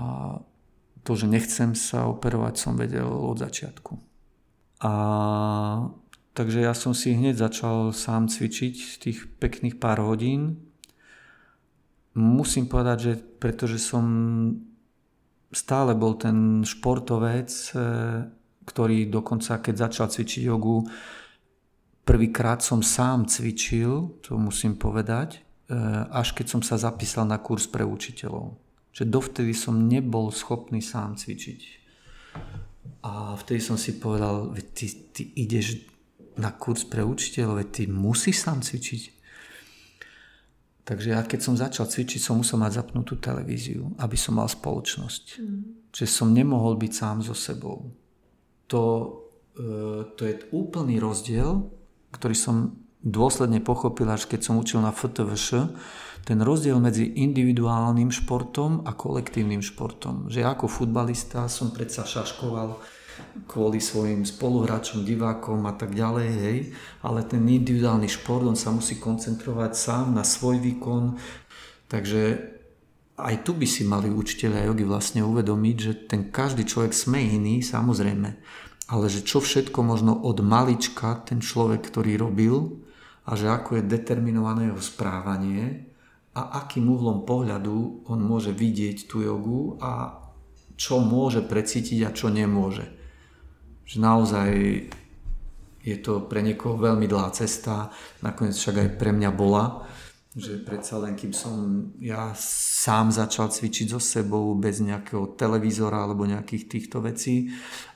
to, 1.04 1.12
že 1.14 1.28
nechcem 1.28 1.76
sa 1.76 2.08
operovať, 2.08 2.54
som 2.56 2.74
vedel 2.80 3.06
od 3.06 3.38
začiatku. 3.40 4.15
A 4.84 4.92
takže 6.36 6.60
ja 6.60 6.76
som 6.76 6.92
si 6.92 7.16
hneď 7.16 7.40
začal 7.40 7.96
sám 7.96 8.28
cvičiť 8.28 9.00
tých 9.00 9.20
pekných 9.40 9.80
pár 9.80 10.04
hodín. 10.04 10.60
Musím 12.16 12.68
povedať, 12.68 12.98
že 13.00 13.14
pretože 13.40 13.80
som 13.80 14.06
stále 15.56 15.96
bol 15.96 16.20
ten 16.20 16.68
športovec, 16.68 17.52
e, 17.52 17.80
ktorý 18.68 19.08
dokonca 19.08 19.64
keď 19.64 19.76
začal 19.88 20.08
cvičiť 20.12 20.42
jogu, 20.44 20.84
prvýkrát 22.04 22.60
som 22.60 22.84
sám 22.84 23.32
cvičil, 23.32 24.20
to 24.20 24.36
musím 24.36 24.76
povedať, 24.76 25.40
e, 25.40 25.76
až 26.12 26.36
keď 26.36 26.46
som 26.52 26.62
sa 26.62 26.76
zapísal 26.76 27.24
na 27.24 27.40
kurz 27.40 27.68
pre 27.72 27.88
učiteľov. 27.88 28.60
Že 28.96 29.04
dovtedy 29.12 29.54
som 29.56 29.88
nebol 29.88 30.32
schopný 30.32 30.80
sám 30.84 31.16
cvičiť. 31.16 31.62
A 33.06 33.38
vtedy 33.38 33.62
som 33.62 33.78
si 33.78 34.02
povedal, 34.02 34.50
veď 34.50 34.66
ty, 34.74 34.86
ty 35.14 35.24
ideš 35.38 35.86
na 36.36 36.52
kurz 36.52 36.84
pre 36.84 37.06
učiteľov, 37.06 37.62
veď 37.64 37.70
ty 37.72 37.84
musíš 37.88 38.44
sám 38.44 38.66
cvičiť. 38.66 39.16
Takže 40.86 41.18
ja 41.18 41.22
keď 41.26 41.40
som 41.42 41.58
začal 41.58 41.90
cvičiť, 41.90 42.22
som 42.22 42.38
musel 42.38 42.62
mať 42.62 42.78
zapnutú 42.78 43.18
televíziu, 43.18 43.90
aby 43.98 44.14
som 44.14 44.38
mal 44.38 44.46
spoločnosť. 44.46 45.24
Mm. 45.42 45.62
Že 45.90 46.06
som 46.06 46.30
nemohol 46.30 46.78
byť 46.78 46.92
sám 46.94 47.18
so 47.26 47.34
sebou. 47.34 47.90
To, 48.70 48.84
e, 49.58 50.06
to 50.14 50.22
je 50.22 50.46
úplný 50.54 51.02
rozdiel, 51.02 51.66
ktorý 52.14 52.38
som 52.38 52.78
dôsledne 53.02 53.62
pochopil, 53.66 54.06
až 54.10 54.30
keď 54.30 54.46
som 54.46 54.62
učil 54.62 54.82
na 54.82 54.94
FTVŠ, 54.94 55.74
ten 56.26 56.42
rozdiel 56.42 56.82
medzi 56.82 57.06
individuálnym 57.22 58.10
športom 58.10 58.82
a 58.84 58.98
kolektívnym 58.98 59.62
športom. 59.62 60.26
Že 60.26 60.42
ako 60.42 60.66
futbalista 60.66 61.46
som 61.46 61.70
predsa 61.70 62.02
šaškoval 62.02 62.82
kvôli 63.46 63.80
svojim 63.80 64.28
spoluhráčom, 64.28 65.06
divákom 65.06 65.64
a 65.70 65.74
tak 65.78 65.96
ďalej, 65.96 66.30
hej, 66.36 66.58
ale 67.06 67.24
ten 67.24 67.46
individuálny 67.46 68.10
šport, 68.12 68.44
on 68.44 68.60
sa 68.60 68.74
musí 68.76 69.00
koncentrovať 69.00 69.72
sám 69.72 70.06
na 70.12 70.26
svoj 70.26 70.60
výkon, 70.60 71.16
takže 71.88 72.52
aj 73.16 73.48
tu 73.48 73.56
by 73.56 73.64
si 73.64 73.88
mali 73.88 74.12
učiteľia 74.12 74.68
jogy 74.68 74.84
vlastne 74.84 75.24
uvedomiť, 75.24 75.78
že 75.80 75.94
ten 76.12 76.28
každý 76.28 76.68
človek 76.68 76.92
sme 76.92 77.24
iný, 77.24 77.64
samozrejme, 77.64 78.30
ale 78.92 79.06
že 79.08 79.24
čo 79.24 79.40
všetko 79.40 79.80
možno 79.80 80.20
od 80.20 80.44
malička 80.44 81.24
ten 81.24 81.40
človek, 81.40 81.88
ktorý 81.88 82.20
robil 82.20 82.84
a 83.24 83.40
že 83.40 83.48
ako 83.48 83.80
je 83.80 83.88
determinované 83.88 84.68
jeho 84.68 84.84
správanie, 84.84 85.95
a 86.36 86.42
akým 86.62 86.92
uhlom 86.92 87.24
pohľadu 87.24 88.06
on 88.12 88.20
môže 88.20 88.52
vidieť 88.52 89.08
tú 89.08 89.24
jogu 89.24 89.80
a 89.80 90.20
čo 90.76 91.00
môže 91.00 91.40
precítiť 91.40 92.04
a 92.04 92.12
čo 92.12 92.28
nemôže. 92.28 92.84
Že 93.88 93.96
naozaj 94.04 94.50
je 95.86 95.98
to 96.04 96.28
pre 96.28 96.44
niekoho 96.44 96.76
veľmi 96.76 97.08
dlhá 97.08 97.32
cesta, 97.32 97.94
nakoniec 98.20 98.58
však 98.58 98.76
aj 98.76 98.90
pre 99.00 99.16
mňa 99.16 99.32
bola, 99.32 99.88
že 100.36 100.60
predsa 100.60 101.00
len 101.00 101.16
kým 101.16 101.32
som 101.32 101.88
ja 102.04 102.36
sám 102.36 103.16
začal 103.16 103.48
cvičiť 103.48 103.96
so 103.96 104.04
sebou 104.04 104.52
bez 104.60 104.84
nejakého 104.84 105.40
televízora 105.40 106.04
alebo 106.04 106.28
nejakých 106.28 106.68
týchto 106.68 107.00
vecí 107.00 107.56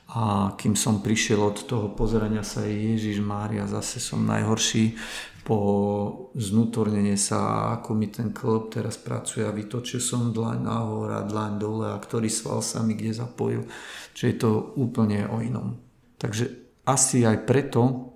a 0.09 0.53
kým 0.57 0.73
som 0.73 1.05
prišiel 1.05 1.37
od 1.37 1.69
toho 1.69 1.93
pozerania 1.93 2.41
sa 2.41 2.65
Ježiš 2.65 3.21
Mária, 3.21 3.69
zase 3.69 4.01
som 4.01 4.25
najhorší, 4.25 4.97
po 5.45 6.29
znútornenie 6.37 7.17
sa, 7.17 7.73
ako 7.73 7.97
mi 7.97 8.13
ten 8.13 8.29
klop 8.29 8.69
teraz 8.69 9.01
pracuje 9.01 9.41
a 9.41 9.49
vytočil 9.49 9.97
som 9.97 10.29
dlaň 10.29 10.61
nahor 10.61 11.09
a 11.09 11.25
dlaň 11.25 11.51
dole 11.57 11.89
a 11.89 11.97
ktorý 11.97 12.29
sval 12.29 12.61
sa 12.61 12.85
mi 12.85 12.93
kde 12.93 13.17
zapojil. 13.17 13.65
Čiže 14.13 14.27
je 14.29 14.37
to 14.37 14.77
úplne 14.77 15.25
o 15.25 15.41
inom. 15.41 15.73
Takže 16.21 16.77
asi 16.85 17.25
aj 17.25 17.49
preto 17.49 18.13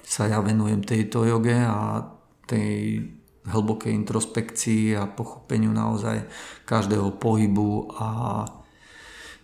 sa 0.00 0.24
ja 0.24 0.40
venujem 0.40 0.80
tejto 0.80 1.28
joge 1.28 1.56
a 1.56 2.00
tej 2.48 3.04
hlbokej 3.44 3.92
introspekcii 3.92 4.96
a 4.96 5.04
pochopeniu 5.04 5.72
naozaj 5.72 6.24
každého 6.64 7.20
pohybu 7.20 7.92
a 7.92 8.08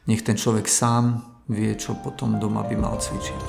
nech 0.09 0.25
ten 0.25 0.41
človek 0.41 0.69
sám 0.69 1.34
vie, 1.49 1.77
čo 1.77 1.93
potom 2.01 2.41
doma 2.41 2.65
by 2.65 2.77
mal 2.77 2.97
cvičiť. 2.97 3.47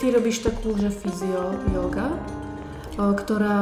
Ty 0.00 0.06
robíš 0.10 0.42
takú, 0.42 0.74
že 0.80 0.88
fyzio 0.88 1.54
yoga, 1.76 2.16
ktorá 2.96 3.60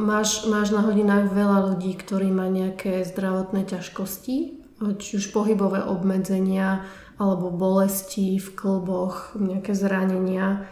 máš, 0.00 0.48
máš 0.48 0.72
na 0.72 0.80
hodinách 0.82 1.32
veľa 1.32 1.72
ľudí, 1.72 1.96
ktorí 1.96 2.32
má 2.32 2.48
nejaké 2.48 3.04
zdravotné 3.04 3.68
ťažkosti, 3.68 4.36
či 4.76 5.10
už 5.16 5.32
pohybové 5.32 5.84
obmedzenia, 5.84 6.84
alebo 7.16 7.48
bolesti 7.48 8.36
v 8.36 8.48
klboch, 8.52 9.32
nejaké 9.40 9.72
zranenia. 9.72 10.68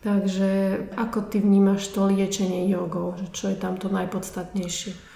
Takže 0.00 0.50
ako 0.96 1.28
ty 1.28 1.38
vnímaš 1.44 1.92
to 1.92 2.08
liečenie 2.08 2.66
jogou? 2.72 3.14
Čo 3.30 3.52
je 3.52 3.56
tam 3.60 3.76
to 3.76 3.92
najpodstatnejšie? 3.92 5.11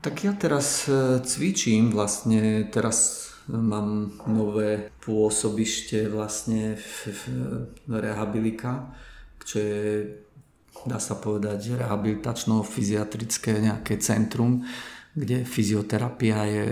Tak 0.00 0.14
ja 0.24 0.32
teraz 0.32 0.86
e, 0.86 1.18
cvičím 1.24 1.90
vlastne, 1.90 2.68
teraz 2.70 3.30
mám 3.50 4.16
nové 4.26 4.90
pôsobište 5.02 6.10
vlastne 6.10 6.78
v, 6.78 6.94
v 7.86 7.90
rehabilika, 7.90 8.90
čo 9.42 9.56
je 9.58 9.82
dá 10.86 11.00
sa 11.00 11.16
povedať, 11.16 11.80
rehabilitačno-fyziatrické 11.80 13.58
nejaké 13.58 13.96
centrum, 13.98 14.62
kde 15.16 15.48
fyzioterapia 15.48 16.44
je 16.44 16.66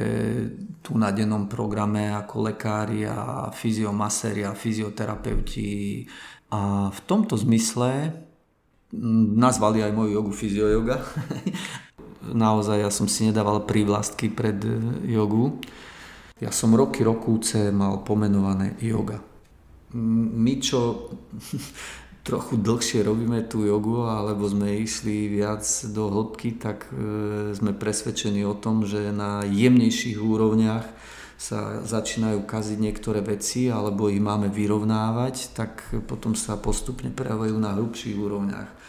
tu 0.85 1.01
na 1.01 1.09
dennom 1.09 1.49
programe 1.49 2.13
ako 2.13 2.53
lekári 2.53 3.09
a 3.09 3.49
fyziomaséri 3.49 4.45
a 4.45 4.53
fyzioterapeuti. 4.53 6.05
A 6.53 6.93
v 6.93 7.01
tomto 7.09 7.41
zmysle 7.41 8.13
nazvali 9.35 9.81
aj 9.81 9.97
moju 9.97 10.11
jogu 10.21 10.33
fyziojoga. 10.37 11.01
Naozaj 12.33 12.79
ja 12.81 12.91
som 12.95 13.11
si 13.11 13.29
nedával 13.29 13.69
prívlastky 13.69 14.33
pred 14.33 14.57
e, 14.65 14.73
jogu. 15.13 15.61
Ja 16.41 16.49
som 16.51 16.73
roky 16.73 17.05
rokúce 17.05 17.69
mal 17.71 18.01
pomenované 18.03 18.81
yoga. 18.81 19.21
My, 19.95 20.59
čo 20.59 21.13
trochu 22.29 22.57
dlhšie 22.57 23.05
robíme 23.05 23.45
tú 23.45 23.69
jogu 23.69 24.09
alebo 24.09 24.49
sme 24.49 24.81
išli 24.81 25.29
viac 25.29 25.63
do 25.93 26.09
hĺbky, 26.09 26.57
tak 26.57 26.89
e, 26.89 27.53
sme 27.53 27.77
presvedčení 27.77 28.43
o 28.49 28.57
tom, 28.57 28.89
že 28.89 29.13
na 29.13 29.45
jemnejších 29.45 30.17
úrovniach 30.17 30.87
sa 31.35 31.85
začínajú 31.85 32.49
kaziť 32.49 32.79
niektoré 32.81 33.21
veci 33.21 33.69
alebo 33.69 34.09
ich 34.09 34.23
máme 34.23 34.49
vyrovnávať, 34.49 35.53
tak 35.53 35.85
potom 36.09 36.33
sa 36.33 36.57
postupne 36.57 37.13
prejavujú 37.13 37.57
na 37.61 37.77
hrubších 37.77 38.17
úrovniach. 38.17 38.84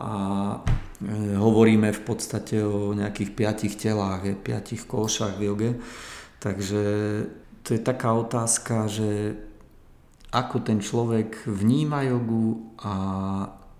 A 0.00 0.12
e, 1.04 1.36
hovoríme 1.36 1.92
v 1.92 2.02
podstate 2.02 2.64
o 2.64 2.96
nejakých 2.96 3.30
piatich 3.36 3.74
telách, 3.76 4.24
piatich 4.40 4.88
košách 4.88 5.36
v 5.36 5.44
joge. 5.44 5.70
Takže 6.40 6.82
to 7.60 7.68
je 7.76 7.80
taká 7.84 8.16
otázka, 8.16 8.88
že 8.88 9.36
ako 10.32 10.56
ten 10.64 10.80
človek 10.80 11.44
vníma 11.44 12.06
jogu 12.08 12.72
a 12.80 12.94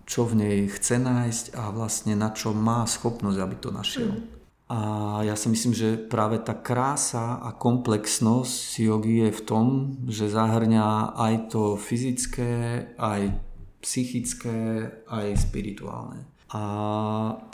čo 0.04 0.26
v 0.26 0.42
nej 0.42 0.58
chce 0.66 0.98
nájsť 0.98 1.44
a 1.54 1.70
vlastne 1.70 2.18
na 2.18 2.34
čo 2.34 2.50
má 2.50 2.82
schopnosť, 2.82 3.38
aby 3.38 3.56
to 3.62 3.70
našiel. 3.70 4.10
Mm. 4.10 4.40
A 4.70 4.78
ja 5.26 5.34
si 5.34 5.50
myslím, 5.50 5.74
že 5.74 5.98
práve 5.98 6.38
tá 6.38 6.54
krása 6.54 7.42
a 7.42 7.50
komplexnosť 7.50 8.78
jogy 8.78 9.26
je 9.26 9.30
v 9.34 9.42
tom, 9.42 9.66
že 10.06 10.30
zahrňa 10.30 11.18
aj 11.18 11.34
to 11.50 11.74
fyzické, 11.74 12.86
aj 12.94 13.34
psychické, 13.80 14.90
aj 15.08 15.50
spirituálne. 15.50 16.28
A 16.50 16.62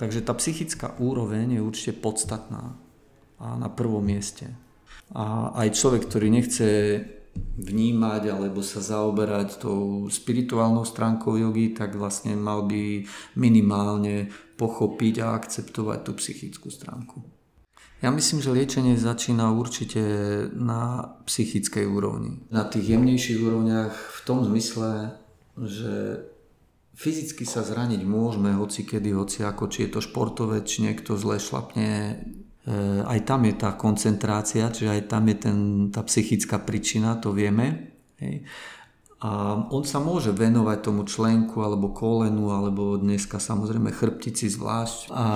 takže 0.00 0.24
tá 0.24 0.32
psychická 0.34 0.96
úroveň 0.96 1.60
je 1.60 1.60
určite 1.60 1.92
podstatná 2.00 2.76
a 3.36 3.56
na 3.60 3.68
prvom 3.68 4.00
mieste. 4.00 4.48
A 5.12 5.52
aj 5.52 5.76
človek, 5.76 6.08
ktorý 6.08 6.32
nechce 6.32 6.68
vnímať 7.36 8.32
alebo 8.32 8.64
sa 8.64 8.80
zaoberať 8.80 9.60
tou 9.60 10.08
spirituálnou 10.08 10.88
stránkou 10.88 11.36
jogy, 11.36 11.76
tak 11.76 11.92
vlastne 11.92 12.32
mal 12.32 12.64
by 12.64 13.04
minimálne 13.36 14.32
pochopiť 14.56 15.14
a 15.20 15.36
akceptovať 15.36 15.98
tú 16.00 16.12
psychickú 16.16 16.72
stránku. 16.72 17.20
Ja 18.04 18.12
myslím, 18.12 18.44
že 18.44 18.52
liečenie 18.52 18.96
začína 19.00 19.56
určite 19.56 20.00
na 20.52 21.12
psychickej 21.24 21.88
úrovni. 21.88 22.44
Na 22.52 22.68
tých 22.68 22.92
jemnejších 22.92 23.40
úrovniach 23.40 23.92
v 23.92 24.20
tom 24.28 24.44
zmysle, 24.44 25.16
že 25.56 26.24
fyzicky 26.96 27.44
sa 27.48 27.64
zraniť 27.64 28.04
môžeme 28.04 28.56
hoci 28.56 28.84
kedy, 28.84 29.12
hoci 29.16 29.44
ako, 29.44 29.68
či 29.72 29.88
je 29.88 29.90
to 29.96 30.00
športové, 30.04 30.64
či 30.64 30.84
niekto 30.84 31.16
zle 31.16 31.40
šlapne 31.40 32.20
Eh, 32.66 33.02
aj 33.06 33.22
tam 33.22 33.46
je 33.46 33.54
tá 33.54 33.78
koncentrácia, 33.78 34.66
čiže 34.66 34.90
aj 34.90 35.02
tam 35.06 35.22
je 35.30 35.36
ten, 35.38 35.58
tá 35.94 36.02
psychická 36.02 36.58
príčina, 36.58 37.14
to 37.14 37.30
vieme. 37.30 37.94
Hej. 38.18 38.42
A 39.22 39.54
on 39.70 39.86
sa 39.86 40.02
môže 40.02 40.34
venovať 40.34 40.78
tomu 40.82 41.06
členku 41.06 41.62
alebo 41.62 41.94
kolenu, 41.94 42.50
alebo 42.50 42.98
dneska 42.98 43.38
samozrejme 43.38 43.94
chrbtici 43.94 44.50
zvlášť. 44.50 45.14
A 45.14 45.26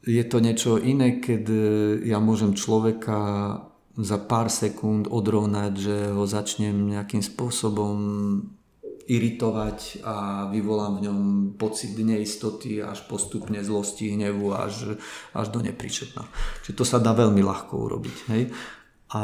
je 0.00 0.24
to 0.24 0.40
niečo 0.40 0.80
iné, 0.80 1.20
keď 1.20 1.44
eh, 1.44 1.60
ja 2.08 2.24
môžem 2.24 2.56
človeka 2.56 3.20
za 4.00 4.16
pár 4.16 4.48
sekúnd 4.48 5.12
odrovnať, 5.12 5.72
že 5.76 5.96
ho 6.16 6.24
začnem 6.24 6.88
nejakým 6.88 7.20
spôsobom 7.20 8.00
iritovať 9.10 10.06
a 10.06 10.46
vyvolám 10.54 11.02
v 11.02 11.04
ňom 11.10 11.18
pocit 11.58 11.98
neistoty 11.98 12.78
až 12.78 13.02
postupne 13.10 13.58
zlosti, 13.58 14.14
hnevu 14.14 14.54
až, 14.54 14.94
až 15.34 15.46
do 15.50 15.58
nepríčetna. 15.58 16.30
Čiže 16.62 16.78
to 16.78 16.84
sa 16.86 17.02
dá 17.02 17.10
veľmi 17.10 17.42
ľahko 17.42 17.74
urobiť. 17.90 18.16
Hej? 18.30 18.42
A, 19.10 19.22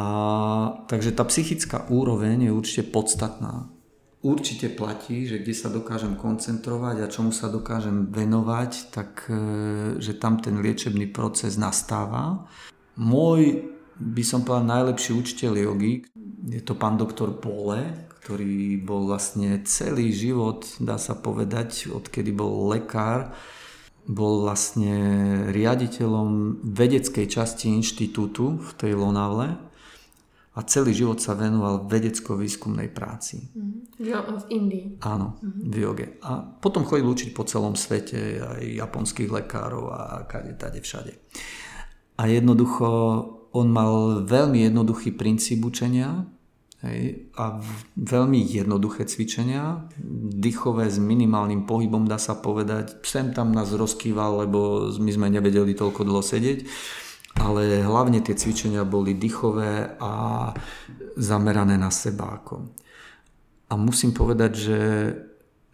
takže 0.91 1.15
tá 1.15 1.23
psychická 1.31 1.87
úroveň 1.87 2.51
je 2.51 2.53
určite 2.53 2.91
podstatná. 2.91 3.71
Určite 4.27 4.75
platí, 4.75 5.31
že 5.31 5.39
kde 5.39 5.55
sa 5.55 5.71
dokážem 5.71 6.19
koncentrovať 6.19 7.07
a 7.07 7.13
čomu 7.13 7.31
sa 7.31 7.47
dokážem 7.47 8.11
venovať, 8.11 8.91
tak 8.91 9.31
e, 9.31 9.39
že 10.03 10.19
tam 10.19 10.43
ten 10.43 10.59
liečebný 10.59 11.15
proces 11.15 11.55
nastáva. 11.55 12.43
Môj 12.99 13.71
by 13.95 14.23
som 14.27 14.43
povedal 14.43 14.67
najlepší 14.67 15.15
učiteľ 15.15 15.53
jogy, 15.71 16.03
je 16.51 16.63
to 16.67 16.75
pán 16.75 16.99
doktor 16.99 17.39
Pole, 17.39 18.06
ktorý 18.27 18.83
bol 18.83 19.07
vlastne 19.07 19.63
celý 19.63 20.11
život, 20.11 20.67
dá 20.83 20.99
sa 20.99 21.15
povedať, 21.15 21.95
odkedy 21.95 22.35
bol 22.35 22.67
lekár, 22.75 23.31
bol 24.03 24.43
vlastne 24.43 24.91
riaditeľom 25.55 26.59
vedeckej 26.67 27.31
časti 27.31 27.71
inštitútu 27.71 28.59
v 28.59 28.71
tej 28.75 28.99
Lonavle 28.99 29.55
a 30.59 30.61
celý 30.67 30.91
život 30.91 31.23
sa 31.23 31.39
venoval 31.39 31.87
vedecko-výskumnej 31.87 32.91
práci. 32.91 33.47
Mm-hmm. 33.47 34.43
V 34.43 34.45
Indii. 34.51 34.99
Áno, 35.07 35.39
mm-hmm. 35.39 35.63
v 35.71 35.77
joge. 35.79 36.07
A 36.27 36.43
potom 36.43 36.83
chodil 36.83 37.07
učiť 37.07 37.31
po 37.31 37.47
celom 37.47 37.79
svete 37.79 38.43
aj 38.43 38.63
japonských 38.75 39.31
lekárov 39.31 39.87
a 39.95 40.27
kade, 40.27 40.59
tade, 40.59 40.83
všade. 40.83 41.15
A 42.19 42.27
jednoducho 42.27 42.91
on 43.55 43.71
mal 43.71 44.27
veľmi 44.27 44.67
jednoduchý 44.67 45.15
princíp 45.15 45.63
učenia, 45.63 46.27
Hej. 46.85 47.33
A 47.41 47.57
veľmi 47.97 48.45
jednoduché 48.45 49.09
cvičenia, 49.09 49.89
dýchové 50.37 50.93
s 50.93 51.01
minimálnym 51.01 51.65
pohybom 51.65 52.05
dá 52.05 52.21
sa 52.21 52.37
povedať. 52.37 53.01
Sem 53.01 53.33
tam 53.33 53.57
nás 53.57 53.73
rozkýval, 53.73 54.45
lebo 54.45 54.93
my 55.01 55.11
sme 55.11 55.33
nevedeli 55.33 55.73
toľko 55.73 56.05
dlho 56.05 56.21
sedieť, 56.21 56.69
ale 57.41 57.81
hlavne 57.81 58.21
tie 58.21 58.37
cvičenia 58.37 58.85
boli 58.85 59.17
dýchové 59.17 59.97
a 59.97 60.13
zamerané 61.17 61.81
na 61.81 61.89
seba. 61.89 62.45
A 63.67 63.75
musím 63.75 64.13
povedať, 64.13 64.53
že 64.53 64.79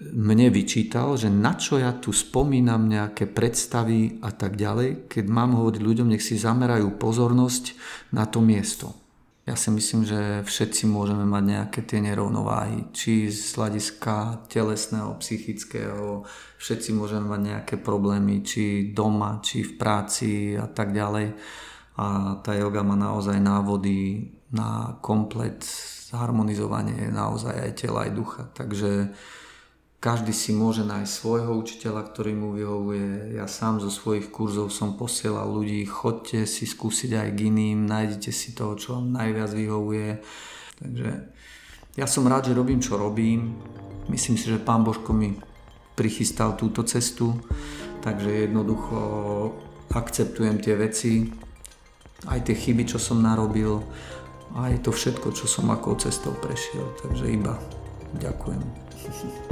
mne 0.03 0.51
vyčítal, 0.51 1.15
že 1.15 1.31
na 1.31 1.55
čo 1.55 1.79
ja 1.79 1.95
tu 1.95 2.11
spomínam 2.11 2.91
nejaké 2.91 3.31
predstavy 3.31 4.19
a 4.23 4.35
tak 4.35 4.59
ďalej, 4.59 5.07
keď 5.07 5.25
mám 5.31 5.55
hovoriť 5.55 5.79
ľuďom, 5.83 6.11
nech 6.11 6.23
si 6.23 6.35
zamerajú 6.39 6.99
pozornosť 6.99 7.75
na 8.11 8.27
to 8.27 8.43
miesto. 8.43 9.02
Ja 9.43 9.59
si 9.59 9.75
myslím, 9.75 10.07
že 10.07 10.47
všetci 10.47 10.87
môžeme 10.87 11.27
mať 11.27 11.45
nejaké 11.45 11.81
tie 11.83 11.99
nerovnováhy, 11.99 12.95
či 12.95 13.27
z 13.27 13.59
hľadiska 13.59 14.47
telesného, 14.47 15.19
psychického, 15.19 16.23
všetci 16.63 16.95
môžeme 16.95 17.27
mať 17.27 17.41
nejaké 17.43 17.75
problémy, 17.83 18.47
či 18.47 18.95
doma, 18.95 19.43
či 19.43 19.67
v 19.67 19.75
práci 19.75 20.55
a 20.55 20.71
tak 20.71 20.95
ďalej. 20.95 21.35
A 21.99 22.39
tá 22.39 22.55
yoga 22.55 22.87
má 22.87 22.95
naozaj 22.95 23.43
návody 23.43 24.31
na 24.55 24.95
komplet 25.03 25.67
harmonizovanie 26.15 27.09
naozaj 27.11 27.57
aj 27.57 27.73
tela, 27.83 28.07
aj 28.07 28.13
ducha. 28.15 28.43
Takže 28.55 29.11
každý 30.03 30.35
si 30.35 30.51
môže 30.51 30.83
nájsť 30.83 31.13
svojho 31.15 31.55
učiteľa, 31.63 32.11
ktorý 32.11 32.35
mu 32.35 32.51
vyhovuje. 32.59 33.39
Ja 33.39 33.47
sám 33.47 33.79
zo 33.79 33.87
svojich 33.87 34.35
kurzov 34.35 34.75
som 34.75 34.99
posielal 34.99 35.47
ľudí, 35.47 35.87
chodte 35.87 36.43
si 36.43 36.67
skúsiť 36.67 37.15
aj 37.15 37.29
k 37.39 37.47
iným, 37.47 37.87
nájdete 37.87 38.35
si 38.35 38.51
toho, 38.51 38.75
čo 38.75 38.99
vám 38.99 39.15
najviac 39.15 39.55
vyhovuje. 39.55 40.19
Takže 40.83 41.09
ja 41.95 42.07
som 42.11 42.27
rád, 42.27 42.51
že 42.51 42.59
robím, 42.59 42.83
čo 42.83 42.99
robím. 42.99 43.63
Myslím 44.11 44.35
si, 44.35 44.51
že 44.51 44.59
pán 44.59 44.83
Božko 44.83 45.15
mi 45.15 45.39
prichystal 45.95 46.59
túto 46.59 46.83
cestu, 46.83 47.39
takže 48.03 48.51
jednoducho 48.51 48.99
akceptujem 49.95 50.59
tie 50.59 50.75
veci, 50.75 51.31
aj 52.27 52.43
tie 52.43 52.59
chyby, 52.59 52.91
čo 52.91 52.99
som 52.99 53.23
narobil, 53.23 53.79
aj 54.59 54.83
to 54.83 54.91
všetko, 54.91 55.31
čo 55.31 55.47
som 55.47 55.71
akou 55.71 55.95
cestou 55.95 56.35
prešiel. 56.43 56.91
Takže 57.07 57.31
iba 57.31 57.55
ďakujem. 58.19 58.63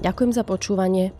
Ďakujem 0.00 0.32
za 0.32 0.46
počúvanie. 0.46 1.12